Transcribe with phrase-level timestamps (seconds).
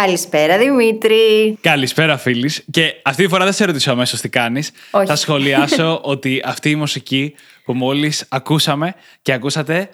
[0.00, 1.58] Καλησπέρα Δημήτρη.
[1.60, 2.64] Καλησπέρα, φίλης.
[2.70, 4.70] Και αυτή τη φορά δεν σε ρωτήσω αμέσως τι κάνεις.
[4.90, 5.06] Όχι.
[5.06, 9.88] Θα σχολιάσω ότι αυτή η μουσική που μόλις ακούσαμε και ακούσατε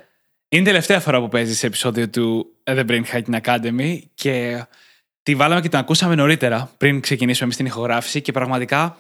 [0.48, 4.64] είναι η τελευταία φορά που παίζεις σε επεισόδιο του The Brain Hacking Academy και
[5.22, 8.96] τη βάλαμε και την ακούσαμε νωρίτερα πριν ξεκινήσουμε εμείς την ηχογράφηση και πραγματικά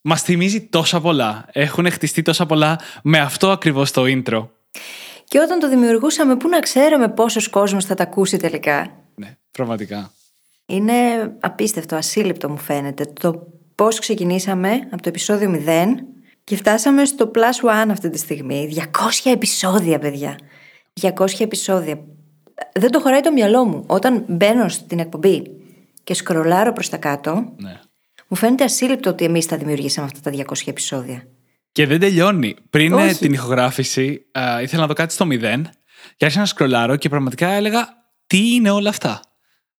[0.00, 1.46] μας θυμίζει τόσα πολλά.
[1.52, 4.48] Έχουν χτιστεί τόσα πολλά με αυτό ακριβώς το intro.
[5.24, 10.12] Και όταν το δημιουργούσαμε, πού να ξέραμε πόσος κόσμος θα τα ακούσει τελικά; Ναι, πραγματικά.
[10.66, 10.92] Είναι
[11.40, 15.84] απίστευτο, ασύλληπτο μου φαίνεται το πώς ξεκινήσαμε από το επεισόδιο 0
[16.44, 18.74] και φτάσαμε στο plus one αυτή τη στιγμή.
[18.76, 20.38] 200 επεισόδια, παιδιά.
[21.00, 22.04] 200 επεισόδια.
[22.72, 23.84] Δεν το χωράει το μυαλό μου.
[23.86, 25.42] Όταν μπαίνω στην εκπομπή
[26.04, 27.80] και σκρολάρω προς τα κάτω, Ναι.
[28.28, 31.26] μου φαίνεται ασύλληπτο ότι εμείς τα δημιουργήσαμε αυτά τα 200 επεισόδια.
[31.72, 32.54] Και δεν τελειώνει.
[32.70, 33.14] Πριν ε, Όχι.
[33.18, 35.68] την ηχογράφηση, α, ήθελα να δω κάτι στο μηδέν
[36.16, 37.88] και άρχισα να σκρολάρω και πραγματικά έλεγα
[38.26, 39.20] τι είναι όλα αυτά;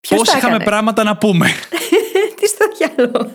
[0.07, 1.47] Ποιος Πώς τα είχαμε έκανε; πράγματα να πούμε;
[2.39, 3.31] Τι στο διάλογο.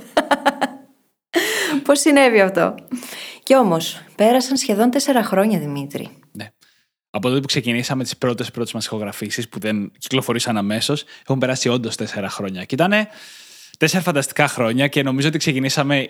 [1.85, 2.75] Πώς συνέβη αυτό;
[3.43, 6.09] Κι όμως, πέρασαν σχεδόν τέσσερα χρόνια, Δημήτρη.
[6.33, 6.53] ναι.
[7.11, 11.69] Από τότε που ξεκινήσαμε τις πρώτες πρώτες μας ηχογραφήσεις που δεν κυκλοφορήσαν αμέσως, έχουν περάσει
[11.69, 12.65] όντως τέσσερα χρόνια.
[12.65, 12.93] Και ήταν
[13.79, 16.07] τέσσερα φανταστικά χρόνια και νομίζω ότι ξεκινήσαμε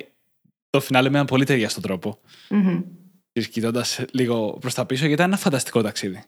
[0.70, 2.18] το φινάλε με έναν πολύ ταιριαστό τρόπο.
[2.48, 2.80] Μμμ.
[3.32, 6.22] Και κοιτώντας λίγο προς τα πίσω, γιατί ήταν ένα φανταστικό ταξίδι.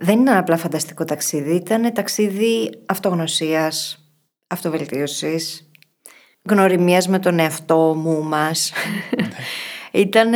[0.00, 4.04] Δεν ήταν απλά φανταστικό ταξίδι, ήταν ταξίδι αυτογνωσίας,
[4.46, 5.70] αυτοβελτίωσης,
[6.48, 8.72] γνωριμίας με τον εαυτό μου μας.
[9.92, 10.32] ήταν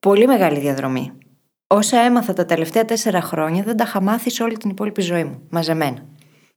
[0.00, 1.12] πολύ μεγάλη διαδρομή.
[1.66, 5.24] Όσα έμαθα τα τελευταία τέσσερα χρόνια δεν τα είχα μάθει σε όλη την υπόλοιπη ζωή
[5.24, 6.06] μου, μαζεμένα.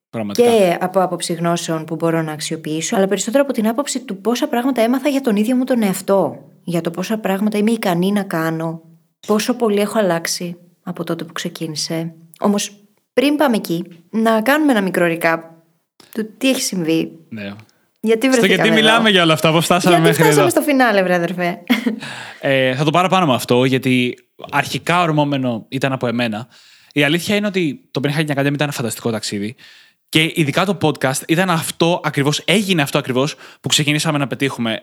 [0.09, 0.49] Πραγματικά.
[0.49, 4.47] Και από άποψη γνώσεων που μπορώ να αξιοποιήσω, αλλά περισσότερο από την άποψη του πόσα
[4.47, 6.43] πράγματα έμαθα για τον ίδιο μου τον εαυτό.
[6.63, 8.81] Για το πόσα πράγματα είμαι ικανή να κάνω,
[9.27, 10.57] πόσο πολύ έχω αλλάξει
[10.89, 12.13] από τότε που ξεκίνησε.
[12.39, 12.71] Όμως,
[13.13, 15.37] πριν πάμε εκεί, να κάνουμε ένα μικρό recap
[16.13, 17.11] του τι έχει συμβεί.
[17.29, 17.53] Ναι.
[18.01, 18.87] Γιατί Στο βρεθήκαμε γιατί εδώ.
[18.87, 20.49] μιλάμε για όλα αυτά, πώς φτάσαμε Γιατί μέχρι φτάσαμε εδώ.
[20.49, 21.59] στο φινάλε, βρε αδερφέ.
[22.41, 24.17] Ε, θα το πάρω πάνω με αυτό, γιατί
[24.51, 26.47] αρχικά ορμόμενο ήταν από εμένα.
[26.93, 29.55] Η αλήθεια είναι ότι το Brain Hacking Academy ήταν ένα φανταστικό ταξίδι.
[30.09, 34.81] Και ειδικά το podcast ήταν αυτό ακριβώς, έγινε αυτό ακριβώς που ξεκινήσαμε να πετύχουμε.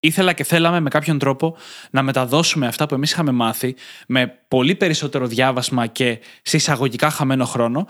[0.00, 1.56] Ήθελα και θέλαμε με κάποιον τρόπο
[1.90, 3.74] να μεταδώσουμε αυτά που εμείς είχαμε μάθει
[4.06, 7.86] με πολύ περισσότερο διάβασμα και σε εισαγωγικά χαμένο χρόνο.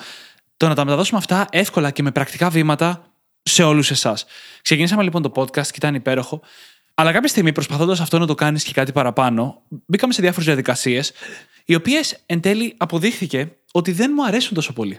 [0.57, 3.13] Το να τα μεταδώσουμε αυτά εύκολα και με πρακτικά βήματα
[3.43, 4.25] σε όλους εσάς.
[4.63, 6.41] Ξεκινήσαμε λοιπόν το podcast και ήταν υπέροχο.
[6.95, 11.13] Αλλά κάποια στιγμή, προσπαθώντας αυτό να το κάνεις και κάτι παραπάνω, μπήκαμε σε διάφορες διαδικασίες,
[11.65, 14.99] οι οποίες εν τέλει αποδείχθηκε ότι δεν μου αρέσουν τόσο πολύ.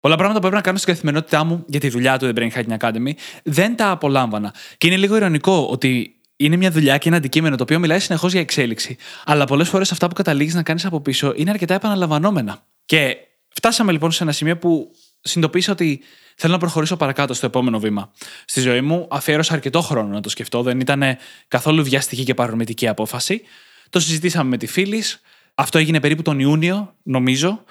[0.00, 2.50] Πολλά πράγματα που έπρεπε να κάνω στην καθημερινότητά μου για τη δουλειά του The Brain
[2.50, 4.54] Hacking Academy δεν τα απολάμβανα.
[4.76, 8.32] Και είναι λίγο ηρωνικό ότι είναι μια δουλειά και ένα αντικείμενο το οποίο μιλάει συνεχώς
[8.32, 8.96] για εξέλιξη.
[9.24, 12.66] Αλλά πολλές φορές αυτά που καταλήγεις να κάνεις από πίσω είναι αρκετά επαναλαμβανόμενα.
[12.84, 13.16] Και
[13.48, 16.00] φτάσαμε λοιπόν σε ένα σημείο που συνειδητοποίησα ότι
[16.36, 18.10] θέλω να προχωρήσω παρακάτω στο επόμενο βήμα.
[18.44, 20.62] Στη ζωή μου αφιέρωσα αρκετό χρόνο να το σκεφτώ.
[20.62, 21.02] Δεν ήταν
[21.48, 23.42] καθόλου βιαστική και παρορμητική απόφαση.
[23.90, 25.02] Το συζητήσαμε με τη φίλη.
[25.54, 27.64] Αυτό έγινε περίπου τον Ιούνιο, νομίζω.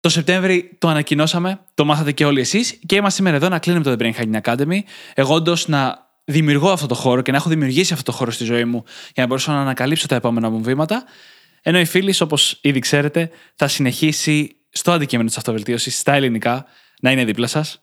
[0.00, 3.84] Το Σεπτέμβρη το ανακοινώσαμε, το μάθατε και όλοι εσείς και είμαστε σήμερα εδώ να κλείνουμε
[3.84, 4.78] το The Brain Hacking Academy.
[5.14, 8.44] Εγώ όντως να δημιουργώ αυτό το χώρο και να έχω δημιουργήσει αυτό το χώρο στη
[8.44, 11.04] ζωή μου για να μπορέσω να ανακαλύψω τα επόμενα μου βήματα.
[11.62, 16.64] Ενώ η φίλη, όπως ήδη ξέρετε, θα συνεχίσει στο αντικείμενο της αυτοβελτίωσης στα ελληνικά
[17.00, 17.82] να είναι δίπλα σας.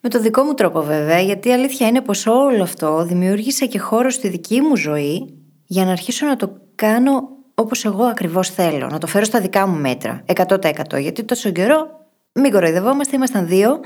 [0.00, 3.78] Με το δικό μου τρόπο βέβαια, γιατί η αλήθεια είναι πως όλο αυτό δημιούργησε και
[3.78, 5.34] χώρο στη δική μου ζωή
[5.66, 7.20] για να αρχίσω να το κάνω
[7.54, 11.86] όπως εγώ ακριβώς θέλω, να το φέρω στα δικά μου μέτρα, 100% γιατί τόσο καιρό
[12.32, 13.80] μην κοροϊδευόμαστε, ήμασταν δύο,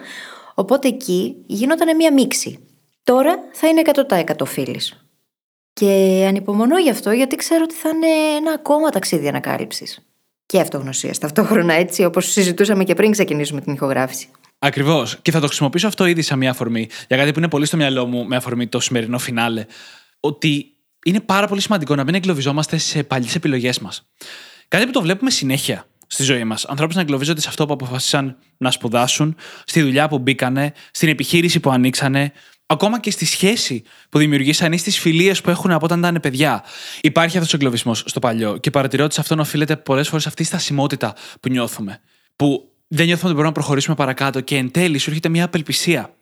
[0.54, 2.58] οπότε εκεί γινόταν μία μίξη.
[3.06, 3.82] Τώρα θα είναι
[4.36, 5.06] 100% φίλης.
[5.72, 10.06] Και ανυπομονώ γι' αυτό γιατί ξέρω ότι θα είναι ένα ακόμα ταξίδι ανακάλυψης.
[10.47, 14.28] Και αυτογνωσία ταυτόχρονα έτσι, όπως συζητούσαμε και πριν ξεκινήσουμε την ηχογράφηση.
[14.58, 15.18] Ακριβώς.
[15.22, 17.76] Και θα το χρησιμοποιήσω αυτό ήδη σαν μια αφορμή για κάτι που είναι πολύ στο
[17.76, 19.64] μυαλό μου με αφορμή το σημερινό φινάλε.
[20.20, 20.72] Ότι
[21.04, 24.06] είναι πάρα πολύ σημαντικό να μην εγκλωβιζόμαστε σε παλιές επιλογές μας.
[24.68, 26.64] Κάτι που το βλέπουμε συνέχεια στη ζωή μας.
[26.64, 31.60] Ανθρώπους να εγκλωβίζονται σε αυτό που αποφάσισαν να σπουδάσουν, στη δουλειά που μπήκανε, στην επιχείρηση
[31.60, 32.32] που ανοίξανε,
[32.66, 36.65] ακόμα και στη σχέση που δημιουργήσαν ή στις φιλίες που έχουν από όταν ήταν παιδιά.
[37.01, 40.42] Υπάρχει αυτός ο εγκλωβισμός στο παλιό και παρατηρώ ότι σε αυτόν οφείλεται πολλές φορές αυτή
[40.42, 42.01] η στασιμότητα που νιώθουμε.
[42.36, 46.15] Που δεν νιώθουμε ότι μπορούμε να προχωρήσουμε παρακάτω και εν τέλει σου έρχεται μια απελπισία.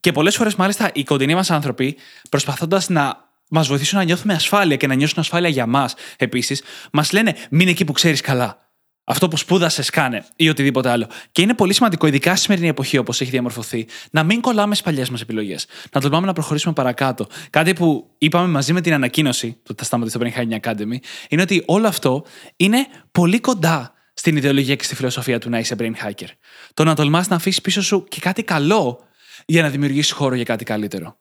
[0.00, 1.96] Και πολλές φορές, μάλιστα, οι κοντινοί μας άνθρωποι,
[2.30, 6.62] προσπαθώντας να μας βοηθήσουν να νιώθουμε ασφάλεια και να νιώσουν ασφάλεια για μας επίσης,
[6.92, 8.65] μας λένε μην εκεί που ξέρεις καλά.
[9.08, 11.06] Αυτό που σπούδασες, κάνε ή οτιδήποτε άλλο.
[11.32, 14.86] Και είναι πολύ σημαντικό, ειδικά στη σημερινή εποχή όπως έχει διαμορφωθεί, να μην κολλάμε στις
[14.86, 15.66] παλιές μας επιλογές.
[15.92, 17.26] Να τολμάμε να προχωρήσουμε παρακάτω.
[17.50, 20.96] Κάτι που είπαμε μαζί με την ανακοίνωση που θα σταματήσει το Brain Hacking Academy
[21.28, 22.24] είναι ότι όλο αυτό
[22.56, 26.28] είναι πολύ κοντά στην ιδεολογία και στη φιλοσοφία του να είσαι brain hacker.
[26.74, 29.00] Το να τολμάς να αφήσεις πίσω σου και κάτι καλό
[29.46, 31.16] για να δημιουργήσεις χώρο για κάτι καλύτερο.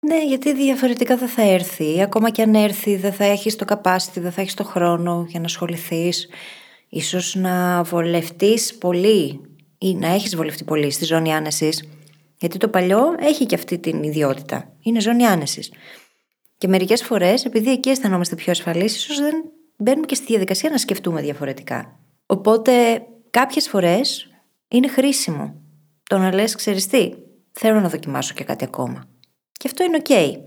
[0.00, 2.02] Ναι, γιατί διαφορετικά δεν θα έρθει.
[2.02, 5.40] Ακόμα και αν έρθει, δεν θα έχεις το capacity, δεν θα έχεις το χρόνο για
[5.40, 6.28] να ασχοληθείς.
[6.88, 9.40] Ίσως να βολευτείς πολύ
[9.78, 11.88] ή να έχεις βολευτεί πολύ στη ζώνη άνεσης.
[12.38, 14.72] Γιατί το παλιό έχει και αυτή την ιδιότητα.
[14.82, 15.72] Είναι ζώνη άνεσης.
[16.58, 19.34] Και μερικές φορές, επειδή εκεί αισθανόμαστε πιο ασφαλείς, ίσως δεν
[19.76, 21.98] μπαίνουμε και στη διαδικασία να σκεφτούμε διαφορετικά.
[22.26, 24.30] Οπότε κάποιες φορές
[24.68, 25.54] είναι χρήσιμο
[26.02, 27.12] το να λες, ξέρεις τι,
[27.52, 29.04] θέλω να δοκιμάσω και κάτι ακόμα.
[29.52, 30.38] Και αυτό είναι οκ.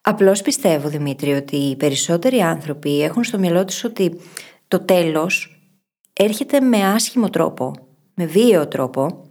[0.00, 4.20] Απλώς πιστεύω, Δημήτρη, ότι οι περισσότεροι άνθρωποι έχουν στο μυαλό τους ότι
[4.72, 5.60] το τέλος
[6.12, 7.72] έρχεται με άσχημο τρόπο,
[8.14, 9.24] με βίαιο τρόπο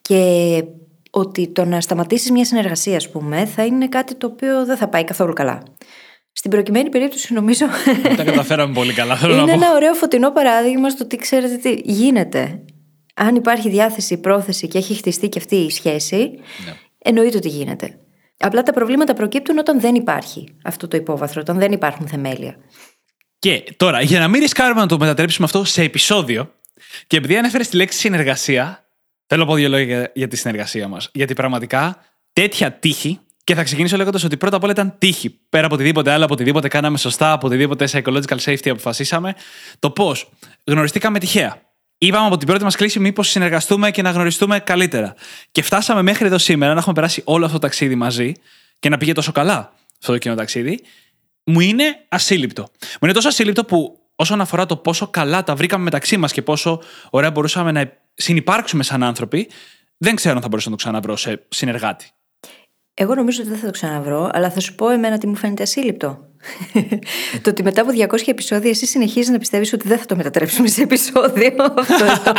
[0.00, 0.62] και
[1.10, 4.88] ότι το να σταματήσεις μια συνεργασία, ας πούμε, θα είναι κάτι το οποίο δεν θα
[4.88, 5.62] πάει καθόλου καλά.
[6.32, 7.66] Στην προκειμένη περίπτωση, νομίζω.
[8.16, 9.16] Τα καταφέραμε πολύ καλά.
[9.16, 12.64] Θέλω είναι ένα ωραίο φωτεινό παράδειγμα στο τι ξέρετε τι γίνεται.
[13.14, 16.72] Αν υπάρχει διάθεση, πρόθεση και έχει χτιστεί και αυτή η σχέση, ναι.
[16.98, 17.98] εννοείται ότι γίνεται.
[18.38, 22.56] Απλά τα προβλήματα προκύπτουν όταν δεν υπάρχει αυτό το υπόβαθρο, όταν δεν υπάρχουν θεμέλια.
[23.38, 26.54] Και τώρα, για να μην ρισκάρουμε να το μετατρέψουμε αυτό σε επεισόδιο,
[27.06, 28.88] και επειδή ανέφερε τη λέξη συνεργασία,
[29.26, 31.10] θέλω να πω δύο λόγια για τη συνεργασία μας.
[31.12, 35.38] Γιατί πραγματικά τέτοια τύχη, και θα ξεκινήσω λέγοντας ότι πρώτα απ' όλα ήταν τύχη.
[35.48, 39.34] Πέρα από οτιδήποτε άλλο, από οτιδήποτε κάναμε σωστά, από οτιδήποτε psychological safety αποφασίσαμε,
[39.78, 40.30] το πώς
[40.64, 41.62] γνωριστήκαμε τυχαία.
[41.98, 45.14] Είπαμε από την πρώτη μας κλίση μήπως συνεργαστούμε και να γνωριστούμε καλύτερα.
[45.50, 48.32] Και φτάσαμε μέχρι εδώ σήμερα να έχουμε περάσει όλο αυτό το ταξίδι μαζί
[48.78, 50.80] και να πήγε τόσο καλά αυτό το κοινό ταξίδι
[51.46, 52.62] μου είναι ασύλληπτο.
[52.80, 56.42] Μου είναι τόσο ασύλληπτο που όσον αφορά το πόσο καλά τα βρήκαμε μεταξύ μας και
[56.42, 59.48] πόσο ωραία μπορούσαμε να συνεπάρξουμε σαν άνθρωποι,
[59.96, 62.10] δεν ξέρω αν θα μπορούσα να το ξαναβρω σε συνεργάτη.
[62.94, 65.62] Εγώ νομίζω ότι δεν θα το ξαναβρω, αλλά θα σου πω εμένα τι μου φαίνεται
[65.62, 66.18] ασύλληπτο.
[67.42, 70.68] το ότι μετά από 200 επεισόδια εσύ συνεχίζεις να πιστεύεις ότι δεν θα το μετατρέψουμε
[70.68, 71.54] σε επεισόδιο.
[71.78, 72.32] Αυτό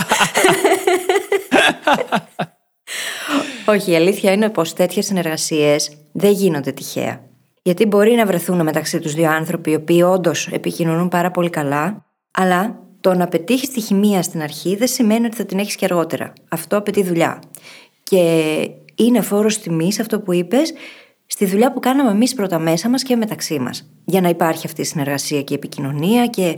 [3.74, 7.21] Όχι, η αλήθεια είναι πως τέτοιες συνεργασίες δεν γίνονται τυχαία.
[7.68, 12.06] Γιατί μπορεί να βρεθούν μεταξύ τους δύο άνθρωποι οι οποίοι όντως επικοινωνούν πάρα πολύ καλά,
[12.31, 15.86] αλλά το να πετύχεις τη χημεία στην αρχή δεν σημαίνει ότι θα την έχεις και
[15.86, 16.34] αργότερα.
[16.50, 17.40] Αυτό απαιτεί δουλειά.
[18.04, 18.54] Και
[18.96, 20.74] είναι φόρος τιμής αυτό που είπες
[21.25, 23.90] στη δουλειά που κάναμε εμείς πρώτα μέσα μας και μεταξύ μας.
[24.06, 26.56] Για να υπάρχει αυτή η συνεργασία και η επικοινωνία και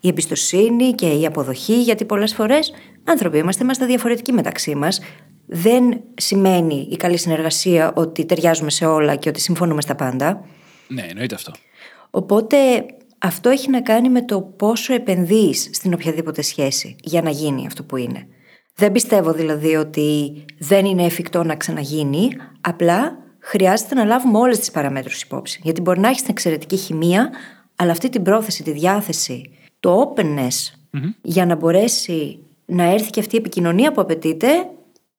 [0.00, 2.72] η εμπιστοσύνη και η αποδοχή, γιατί πολλές φορές
[3.04, 5.00] άνθρωποι είμαστε, είμαστε διαφορετικοί μεταξύ μας
[5.46, 10.44] δεν σημαίνει η καλή συνεργασία ότι ταιριάζουμε σε όλα και ότι συμφωνούμε στα πάντα.
[10.88, 11.52] Ναι, εννοείται αυτό.
[12.10, 12.56] Οπότε
[13.18, 17.82] αυτό έχει να κάνει με το πόσο επενδύεις στην οποιαδήποτε σχέση για να γίνει αυτό
[17.82, 18.26] που είναι.
[18.74, 22.28] Δεν πιστεύω δηλαδή ότι δεν είναι εφικτό να ξαναγίνει,
[22.60, 25.60] απλά χρειάζεται να λάβουμε όλες τις παραμέτρους υπόψη.
[25.62, 27.30] Γιατί μπορεί να έχεις την εξαιρετική χημεία,
[27.76, 29.50] αλλά αυτή την πρόθεση, τη διάθεση,
[29.80, 30.74] το openness
[31.22, 34.48] για να μπορέσει να έρθει και αυτή η επικοινωνία που απαιτείται,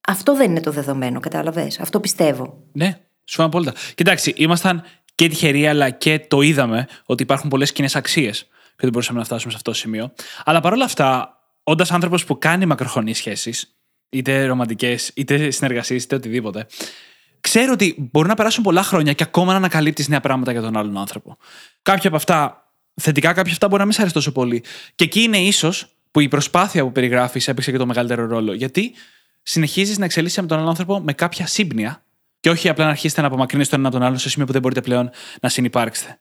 [0.07, 1.79] αυτό δεν είναι το δεδομένο, κατάλαβες.
[1.79, 2.63] Αυτό πιστεύω.
[2.71, 3.73] Ναι, σου φάνω απόλυτα.
[3.95, 4.83] Κοιτάξτε, ήμασταν
[5.15, 9.25] και τυχεροί, αλλά και το είδαμε ότι υπάρχουν πολλές κοινές αξίες και δεν μπορούσαμε να
[9.25, 10.13] φτάσουμε σε αυτό το σημείο.
[10.45, 13.75] Αλλά παρόλα αυτά, όντας άνθρωπος που κάνει μακροχρόνιε σχέσεις,
[14.09, 16.67] είτε ρομαντικές, είτε συνεργασίες, είτε οτιδήποτε,
[17.41, 20.77] ξέρω ότι μπορεί να περάσουν πολλά χρόνια και ακόμα να ανακαλύπτεις νέα πράγματα για τον
[20.77, 21.37] άλλον άνθρωπο.
[21.81, 22.69] Κάποια από αυτά
[23.01, 24.63] θετικά, κάποια από αυτά μπορεί να μην σε αρέσει τόσο πολύ.
[24.95, 28.53] Και εκεί είναι ίσως που η προσπάθεια που περιγράφεις έπαιξε και το μεγαλύτερο ρόλο.
[28.53, 28.93] Γιατί
[29.45, 32.03] συνεχίζεις να εξελίσσεσαι με τον άλλον άνθρωπο με κάποια σύμπνοια
[32.39, 34.51] και όχι απλά να αρχίσετε να απομακρύνεστε τον ένα από τον άλλο σε σημείο που
[34.51, 35.09] δεν μπορείτε πλέον
[35.41, 36.19] να συνεπάρξετε.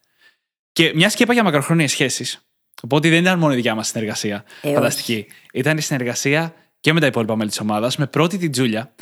[0.73, 2.47] Και μιας και είπα για μακροχρόνιες σχέσεις,
[2.83, 4.45] οπότε δεν ήταν μόνο η δικιά μας συνεργασία.
[4.61, 5.27] Ε, φανταστική.
[5.53, 8.95] Ήταν η συνεργασία και με τα υπόλοιπα μέλη της ομάδας, με πρώτη την Τζούλια,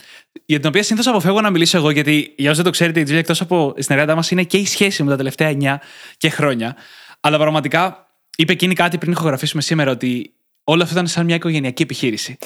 [0.45, 3.02] για την οποία συνήθως αποφεύγω να μιλήσω εγώ, γιατί για όσοι δεν το ξέρετε, η
[3.02, 5.76] Τζούλια εκτός από η συνεργάτα μας είναι και η σχέση μου τα τελευταία 9
[6.17, 6.76] και χρόνια.
[7.21, 10.33] Αλλά πραγματικά είπε εκείνη κάτι πριν ηχογραφήσουμε σήμερα, ότι
[10.64, 12.38] όλο αυτό ήταν σαν μια οικογενειακή επιχείρηση.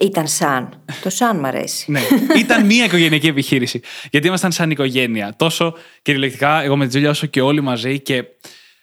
[0.00, 0.82] Ήταν σαν.
[1.02, 1.90] Το σαν μ' αρέσει.
[1.90, 2.00] ναι,
[2.38, 3.80] ήταν μια οικογενειακή επιχείρηση.
[4.10, 5.34] Γιατί ήμασταν σαν οικογένεια.
[5.36, 8.00] Τόσο κυριολεκτικά εγώ με τη Τζούλια όσο και όλοι μαζί.
[8.00, 8.24] Και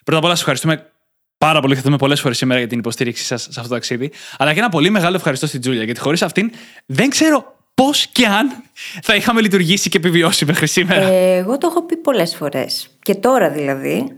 [0.04, 0.92] πρώτα απ' όλα σας ευχαριστούμε
[1.38, 1.76] πάρα πολύ.
[1.76, 4.12] Θα δούμε πολλές φορές σήμερα για την υποστήριξή σας σε αυτό το ταξίδι.
[4.38, 5.84] Αλλά και ένα πολύ μεγάλο ευχαριστώ στην Τζούλια.
[5.84, 6.52] Γιατί χωρίς αυτήν
[6.86, 8.64] δεν ξέρω πώς και αν
[9.02, 11.08] θα είχαμε λειτουργήσει και επιβιώσει μέχρι σήμερα.
[11.08, 12.88] Ε, εγώ το έχω πει πολλές φορές.
[13.02, 14.12] Και τώρα δηλαδή,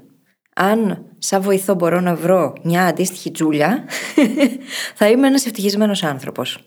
[0.61, 3.83] αν σαν βοηθό μπορώ να βρω μια αντίστοιχη τζούλια,
[4.99, 6.59] θα είμαι ένας ευτυχισμένος άνθρωπος.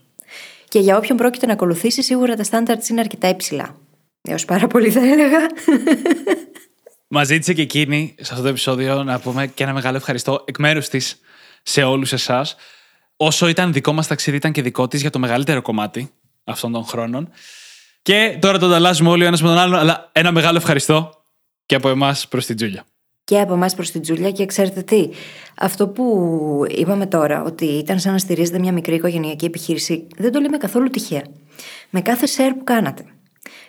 [0.68, 3.76] Και για όποιον πρόκειται να ακολουθήσει, σίγουρα τα στάνταρτ είναι αρκετά υψηλά.
[4.22, 5.38] Έως πάρα πολύ θα έλεγα.
[7.14, 10.58] Μας ζήτησε και εκείνη σε αυτό το επεισόδιο να πούμε και ένα μεγάλο ευχαριστώ εκ
[10.58, 11.20] μέρους της
[11.62, 12.56] σε όλους εσάς.
[13.16, 16.10] Όσο ήταν δικό μας ταξίδι, ήταν και δικό της για το μεγαλύτερο κομμάτι
[16.44, 17.30] αυτών των χρόνων.
[18.02, 21.24] Και τώρα το ανταλλάσσουμε όλοι ο ένας με τον άλλον, αλλά ένα μεγάλο ευχαριστώ
[21.66, 22.84] και από εμάς προς την Τζούλια.
[23.24, 25.08] Και από εμάς προς την Τζούλια, και ξέρετε τι,
[25.56, 30.40] αυτό που είπαμε τώρα, ότι ήταν σαν να στηρίζετε μια μικρή οικογενειακή επιχείρηση, δεν το
[30.40, 31.22] λέμε καθόλου τυχαία.
[31.90, 33.04] Με κάθε share που κάνατε,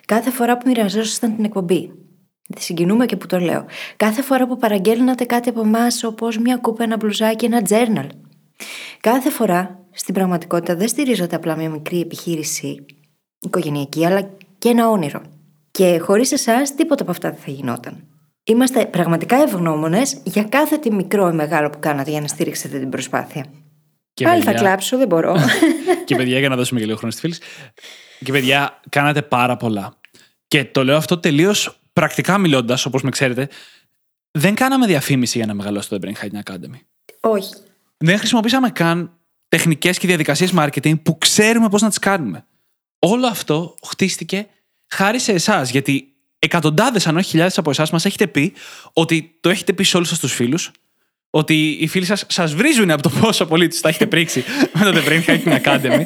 [0.06, 1.92] κάθε φορά που μοιραζόσασταν την εκπομπή,
[2.54, 3.64] Τη συγκινούμε και που το λέω.
[3.96, 8.08] Κάθε φορά που παραγγέλνατε κάτι από εμάς, όπως μια κούπα, ένα μπλουζάκι, ένα journal.
[9.00, 12.84] Κάθε φορά, στην πραγματικότητα, δεν στηρίζατε απλά μια μικρή επιχείρηση
[13.38, 15.22] οικογενειακή, αλλά και ένα όνειρο.
[15.70, 18.04] Και χωρίς εσάς, τίποτα από αυτά δεν θα γινόταν.
[18.44, 22.88] Είμαστε πραγματικά ευγνώμονες για κάθε τι μικρό ή μεγάλο που κάνατε για να στήριξετε την
[22.88, 23.46] προσπάθεια.
[24.14, 24.52] Και Πάλι παιδιά...
[24.52, 25.36] θα κλάψω, δεν μπορώ.
[26.04, 27.34] και παιδιά, για να δώσουμε και λίγο χρόνο στη φίλη.
[28.24, 29.98] Και παιδιά, κάνατε πάρα πολλά.
[30.48, 33.48] Και το λέω αυτό τελείως πρακτικά μιλώντας, όπως με ξέρετε,
[34.30, 36.80] δεν κάναμε διαφήμιση για να μεγαλώσει το The Brain Hacking Academy.
[37.20, 37.54] Όχι.
[37.96, 42.46] Δεν χρησιμοποίησαμε καν τεχνικές και διαδικασίες marketing που ξέρουμε πώς να τις κάνουμε.
[42.98, 44.46] Όλο αυτό χτίστηκε
[44.88, 46.13] χάρη σε εσάς, γιατί
[46.44, 48.52] εκατοντάδες, αν όχι χιλιάδες από εσάς, μας έχετε πει
[48.92, 50.70] ότι το έχετε πει σε όλους σας τους φίλους,
[51.30, 54.84] ότι οι φίλοι σας σας βρίζουν από το πόσο πολύ τους τα έχετε πρίξει με
[54.84, 56.04] το The Brain Hacking Academy.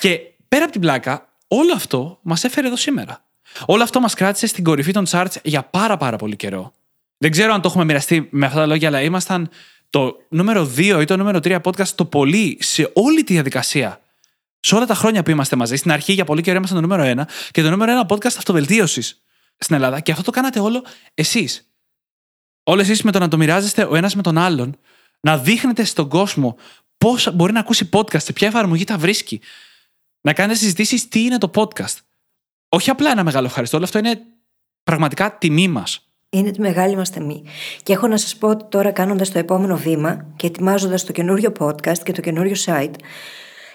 [0.00, 3.24] και πέρα από την πλάκα, όλο αυτό μας έφερε εδώ σήμερα.
[3.66, 6.72] Όλο αυτό μας κράτησε στην κορυφή των charts για πάρα πάρα πολύ καιρό.
[7.18, 9.50] Δεν ξέρω αν το έχουμε μοιραστεί με αυτά τα λόγια, αλλά ήμασταν
[9.90, 14.00] το νούμερο 2 ή το νούμερο 3 podcast το πολύ σε όλη τη διαδικασία.
[14.60, 15.76] Σε όλα τα χρόνια που είμαστε μαζί.
[15.76, 19.22] Στην αρχή για πολύ καιρό ήμασταν το νούμερο 1 και το νούμερο 1 podcast αυτοβελτίωσης
[19.60, 20.00] στην Ελλάδα.
[20.00, 21.70] Και αυτό το κάνατε όλο εσείς.
[22.62, 24.78] Όλοι εσείς με το να το μοιράζεστε ο ένας με τον άλλον,
[25.20, 26.56] να δείχνετε στον κόσμο
[26.98, 29.40] πώς μπορεί να ακούσει podcast, σε ποια εφαρμογή τα βρίσκει.
[30.20, 31.98] Να κάνετε συζητήσεις τι είναι το podcast
[32.72, 34.20] όχι απλά ένα μεγάλο ευχαριστώ, όλο αυτό είναι
[34.82, 36.04] πραγματικά τιμή μας.
[36.30, 37.44] Είναι τη μεγάλη μας τιμή.
[37.82, 41.52] Και έχω να σας πω ότι τώρα κάνοντας το επόμενο βήμα και ετοιμάζοντας το καινούριο
[41.58, 42.94] podcast και το καινούριο site,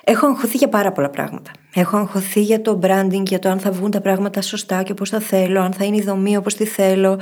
[0.05, 1.51] έχω αγχωθεί για πάρα πολλά πράγματα.
[1.73, 5.09] Έχω αγχωθεί για το branding, για το αν θα βγουν τα πράγματα σωστά και όπως
[5.09, 7.19] θα θέλω, αν θα είναι η δομή όπως τη θέλω.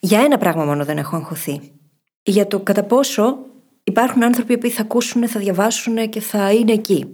[0.00, 1.60] Για ένα πράγμα μόνο δεν έχω αγχωθεί.
[2.22, 3.36] Για το κατά πόσο
[3.84, 7.06] υπάρχουν άνθρωποι που θα ακούσουν, θα διαβάσουν και θα είναι εκεί.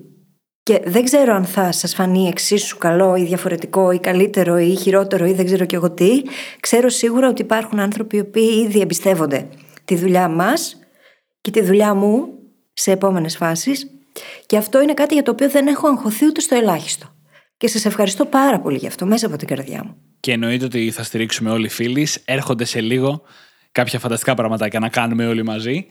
[0.63, 5.27] Και δεν ξέρω αν θα σας φανεί εξίσου καλό ή διαφορετικό ή καλύτερο ή χειρότερο
[5.27, 6.23] ή δεν ξέρω κι εγώ τι.
[6.61, 9.49] Ξέρω σίγουρα ότι υπάρχουν άνθρωποι οι οποίοι ήδη εμπιστεύονται
[9.85, 10.79] τη δουλειά μας
[11.41, 12.29] και τη δουλειά μου
[12.73, 14.00] σε επόμενες φάσεις.
[14.47, 17.15] Και αυτό είναι κάτι για το οποίο δεν έχω αγχωθεί ούτε στο ελάχιστο.
[17.57, 19.97] Και σας ευχαριστώ πάρα πολύ γι' αυτό μέσα από την καρδιά μου.
[20.21, 22.09] Και εννοείται ότι θα στηρίξουμε όλοι οι φίλοι.
[22.25, 23.23] Έρχονται σε λίγο
[23.73, 25.87] κάποια φανταστικά πραγματάκια να κάνουμε όλοι μαζί.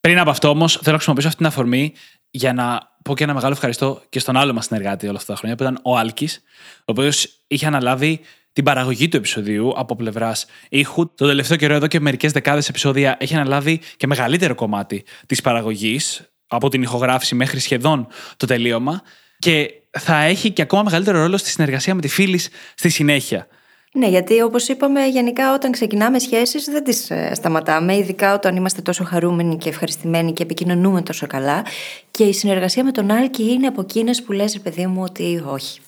[0.00, 1.92] Πριν από αυτό όμως, θέλω να χρησιμοποιήσω αυτή την αφορμή
[2.30, 5.38] για να πω και ένα μεγάλο ευχαριστώ και στον άλλο μας συνεργάτη όλα αυτά τα
[5.38, 6.42] χρόνια, που ήταν ο Άλκης,
[6.78, 8.20] ο οποίος είχε αναλάβει
[8.52, 11.14] την παραγωγή του επεισοδίου από πλευράς ήχου.
[11.14, 16.32] Το τελευταίο καιρό, εδώ και μερικές δεκάδες επεισόδια, έχει αναλάβει και μεγαλύτερο κομμάτι της παραγωγής,
[16.48, 19.02] από την ηχογράφηση μέχρι σχεδόν το τελείωμα.
[19.38, 22.40] Και θα έχει και ακόμα μεγαλύτερο ρόλο στη συνεργασία με τη φίλη
[22.74, 23.46] στη συνέχεια.
[23.92, 28.82] Ναι, γιατί όπως είπαμε, γενικά όταν ξεκινάμε σχέσεις δεν τις ε, σταματάμε, ειδικά όταν είμαστε
[28.82, 31.64] τόσο χαρούμενοι και ευχαριστημένοι και επικοινωνούμε τόσο καλά.
[32.10, 35.80] Και η συνεργασία με τον Άλκη είναι από εκείνες που λες, παιδί μου, ότι όχι.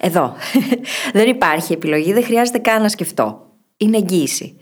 [0.00, 0.34] Εδώ.
[1.12, 3.46] δεν υπάρχει επιλογή, δεν χρειάζεται καν να σκεφτώ.
[3.76, 4.56] Είναι εγγύηση.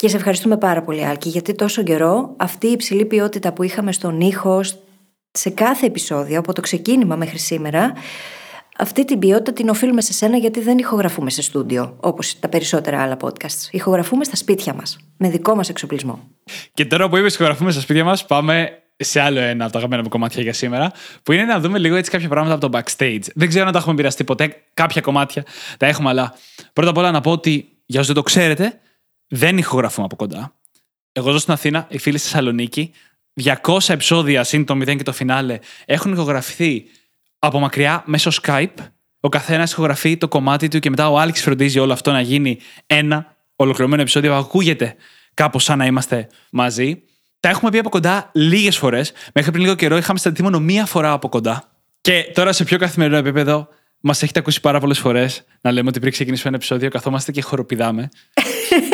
[0.00, 3.92] Και σε ευχαριστούμε πάρα πολύ, Άλκη, γιατί τόσο καιρό αυτή η υψηλή ποιότητα που είχαμε
[3.92, 4.60] στον ήχο,
[5.30, 7.92] σε κάθε επεισόδιο, από το ξεκίνημα μέχρι σήμερα,
[8.78, 13.02] αυτή την ποιότητα την οφείλουμε σε σένα γιατί δεν ηχογραφούμε σε στούντιο, όπως τα περισσότερα
[13.02, 13.68] άλλα podcasts.
[13.70, 16.28] Ηχογραφούμε στα σπίτια μας, με δικό μας εξοπλισμό.
[16.74, 20.02] Και τώρα που είπες ηχογραφούμε στα σπίτια μας, πάμε σε άλλο ένα από τα αγαπημένα
[20.02, 20.92] μου κομμάτια για σήμερα,
[21.22, 23.22] που είναι να δούμε λίγο έτσι κάποια πράγματα από το backstage.
[23.34, 25.44] Δεν ξέρω αν τα έχουμε μοιραστεί ποτέ, κάποια κομμάτια
[25.78, 26.34] τα έχουμε, αλλά
[26.72, 28.80] πρώτα απ' όλα να πω ότι για όσους δεν το ξέρετε,
[29.30, 30.54] δεν ηχογραφούμε από κοντά.
[31.12, 32.92] Εγώ ζω στην Αθήνα, οι φίλοι στη Θεσσαλονίκη.
[33.42, 36.84] 200 επεισόδια συν το 0 και το φινάλε έχουν ηχογραφηθεί
[37.38, 38.74] από μακριά μέσω Skype.
[39.20, 42.58] Ο καθένας ηχογραφεί το κομμάτι του και μετά ο Άλεξ φροντίζει όλο αυτό να γίνει
[42.86, 44.94] ένα ολοκληρωμένο επεισόδιο που ακούγεται
[45.34, 47.02] κάπως σαν να είμαστε μαζί.
[47.40, 49.12] Τα έχουμε πει από κοντά λίγες φορές.
[49.34, 51.64] Μέχρι πριν λίγο καιρό είχαμε σταθεί μόνο μία φορά από κοντά.
[52.00, 53.68] Και τώρα σε πιο καθημερινό επίπεδο
[54.00, 57.42] μας έχετε ακούσει πάρα πολλές φορές να λέμε ότι πριν ξεκινήσουμε ένα επεισόδιο καθόμαστε και
[57.42, 58.08] χοροπηδάμε.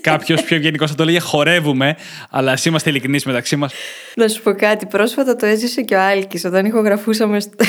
[0.00, 1.96] Κάποιος πιο ευγενικός θα το λέγε χορεύουμε,
[2.30, 3.72] αλλά εσύ είμαστε ειλικρινείς μεταξύ μας.
[4.14, 4.86] Να σου πω κάτι.
[4.86, 7.40] Πρόσφατα το έζησε και ο Άλκης όταν ηχογραφούσαμε.
[7.40, 7.52] Στο...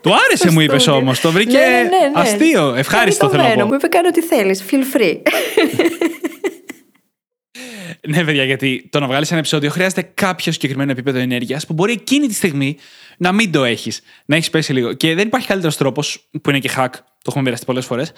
[0.00, 1.20] Του άρεσε, μου είπες όμως.
[1.20, 2.12] Το βρήκε ναι, ναι, ναι, ναι.
[2.14, 2.74] αστείο.
[2.74, 3.66] Ευχάριστο θέλω να πω.
[3.66, 4.64] Μου είπε κάνω ό,τι θέλεις.
[4.70, 5.16] Feel free.
[8.08, 11.92] ναι, παιδιά, γιατί το να βγάλεις ένα επεισόδιο χρειάζεται κάποιο συγκεκριμένο επίπεδο ενέργειας που μπορεί
[11.92, 12.76] εκείνη τη στιγμή
[13.18, 14.00] να μην το έχεις.
[14.24, 14.92] Να έχεις πέσει λίγο.
[14.92, 18.12] Και δεν υπάρχει καλύτερος τρόπος, που είναι και hack, το έχουμε μοιραστεί πολλές φορές,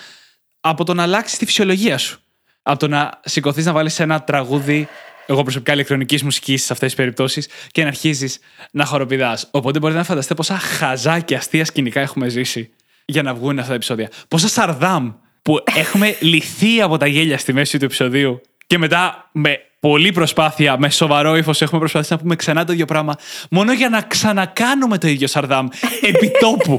[0.61, 2.21] από το να αλλάξεις τη φυσιολογία σου
[2.69, 4.89] από το να σηκωθείς να βάλεις ένα τραγούδι
[5.27, 8.39] εγώ προσωπικά ηλεκτρονικής μουσικής σε αυτές τις περιπτώσεις και να αρχίζεις
[8.71, 9.49] να χοροπηδάς.
[9.51, 12.71] Οπότε μπορείτε να φανταστείτε πόσα χαζά και αστεία σκηνικά έχουμε ζήσει
[13.05, 14.11] για να βγουν αυτά τα επεισόδια.
[14.29, 15.13] Πόσα σαρδάμ
[15.43, 20.79] που έχουμε λυθεί από τα γέλια στη μέση του επεισοδίου και μετά με πολλή προσπάθεια,
[20.79, 23.15] με σοβαρό ύφος, έχουμε προσπαθήσει να πούμε ξανά το ίδιο πράγμα,
[23.51, 25.67] μόνο για να ξανακάνουμε το ίδιο σαρδάμ
[26.03, 26.79] επί τόπου.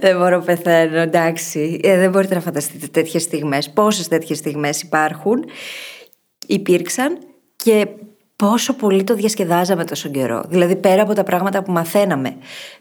[0.00, 1.80] δεν μπορώ πεθαίνω, εντάξει.
[1.82, 3.70] Ε, δεν μπορείτε να φανταστείτε τέτοιες στιγμές.
[3.70, 5.44] Πόσες τέτοιες στιγμές υπάρχουν,
[6.46, 7.18] υπήρξαν
[7.56, 7.86] και
[8.36, 10.44] πόσο πολύ το διασκεδάζαμε τόσο καιρό.
[10.48, 12.36] Δηλαδή, πέρα από τα πράγματα που μαθαίναμε,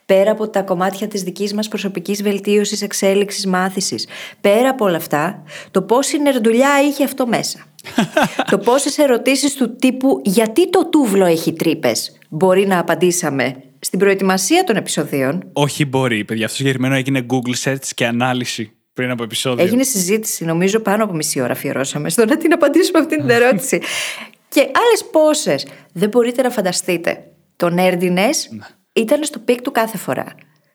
[0.06, 4.08] πέρα από τα κομμάτια της δικής μας προσωπικής βελτίωσης, εξέλιξης, μάθησης,
[4.42, 7.60] πέρα από όλα αυτά, το πόση νερντουλιά είχε αυτό μέσα.
[8.52, 14.64] το πόσες ερωτήσεις του τύπου Γιατί το τούβλο έχει τρύπες, μπορεί να απαντήσαμε στην προετοιμασία
[14.64, 15.50] των επεισοδίων.
[15.54, 16.46] Όχι, μπορεί, παιδιά.
[16.46, 19.64] Αυτό συγκεκριμένο έγινε Google search και ανάλυση πριν από επεισόδιο.
[19.64, 23.82] Έγινε συζήτηση, νομίζω πάνω από μισή ώρα αφιερώσαμε στο να την απαντήσουμε αυτή την ερώτηση.
[24.54, 25.68] και άλλες πόσες.
[25.94, 27.24] Δεν μπορείτε να φανταστείτε.
[27.56, 28.66] Το nerdiness ναι.
[28.94, 30.26] ήταν στο peak του κάθε φορά.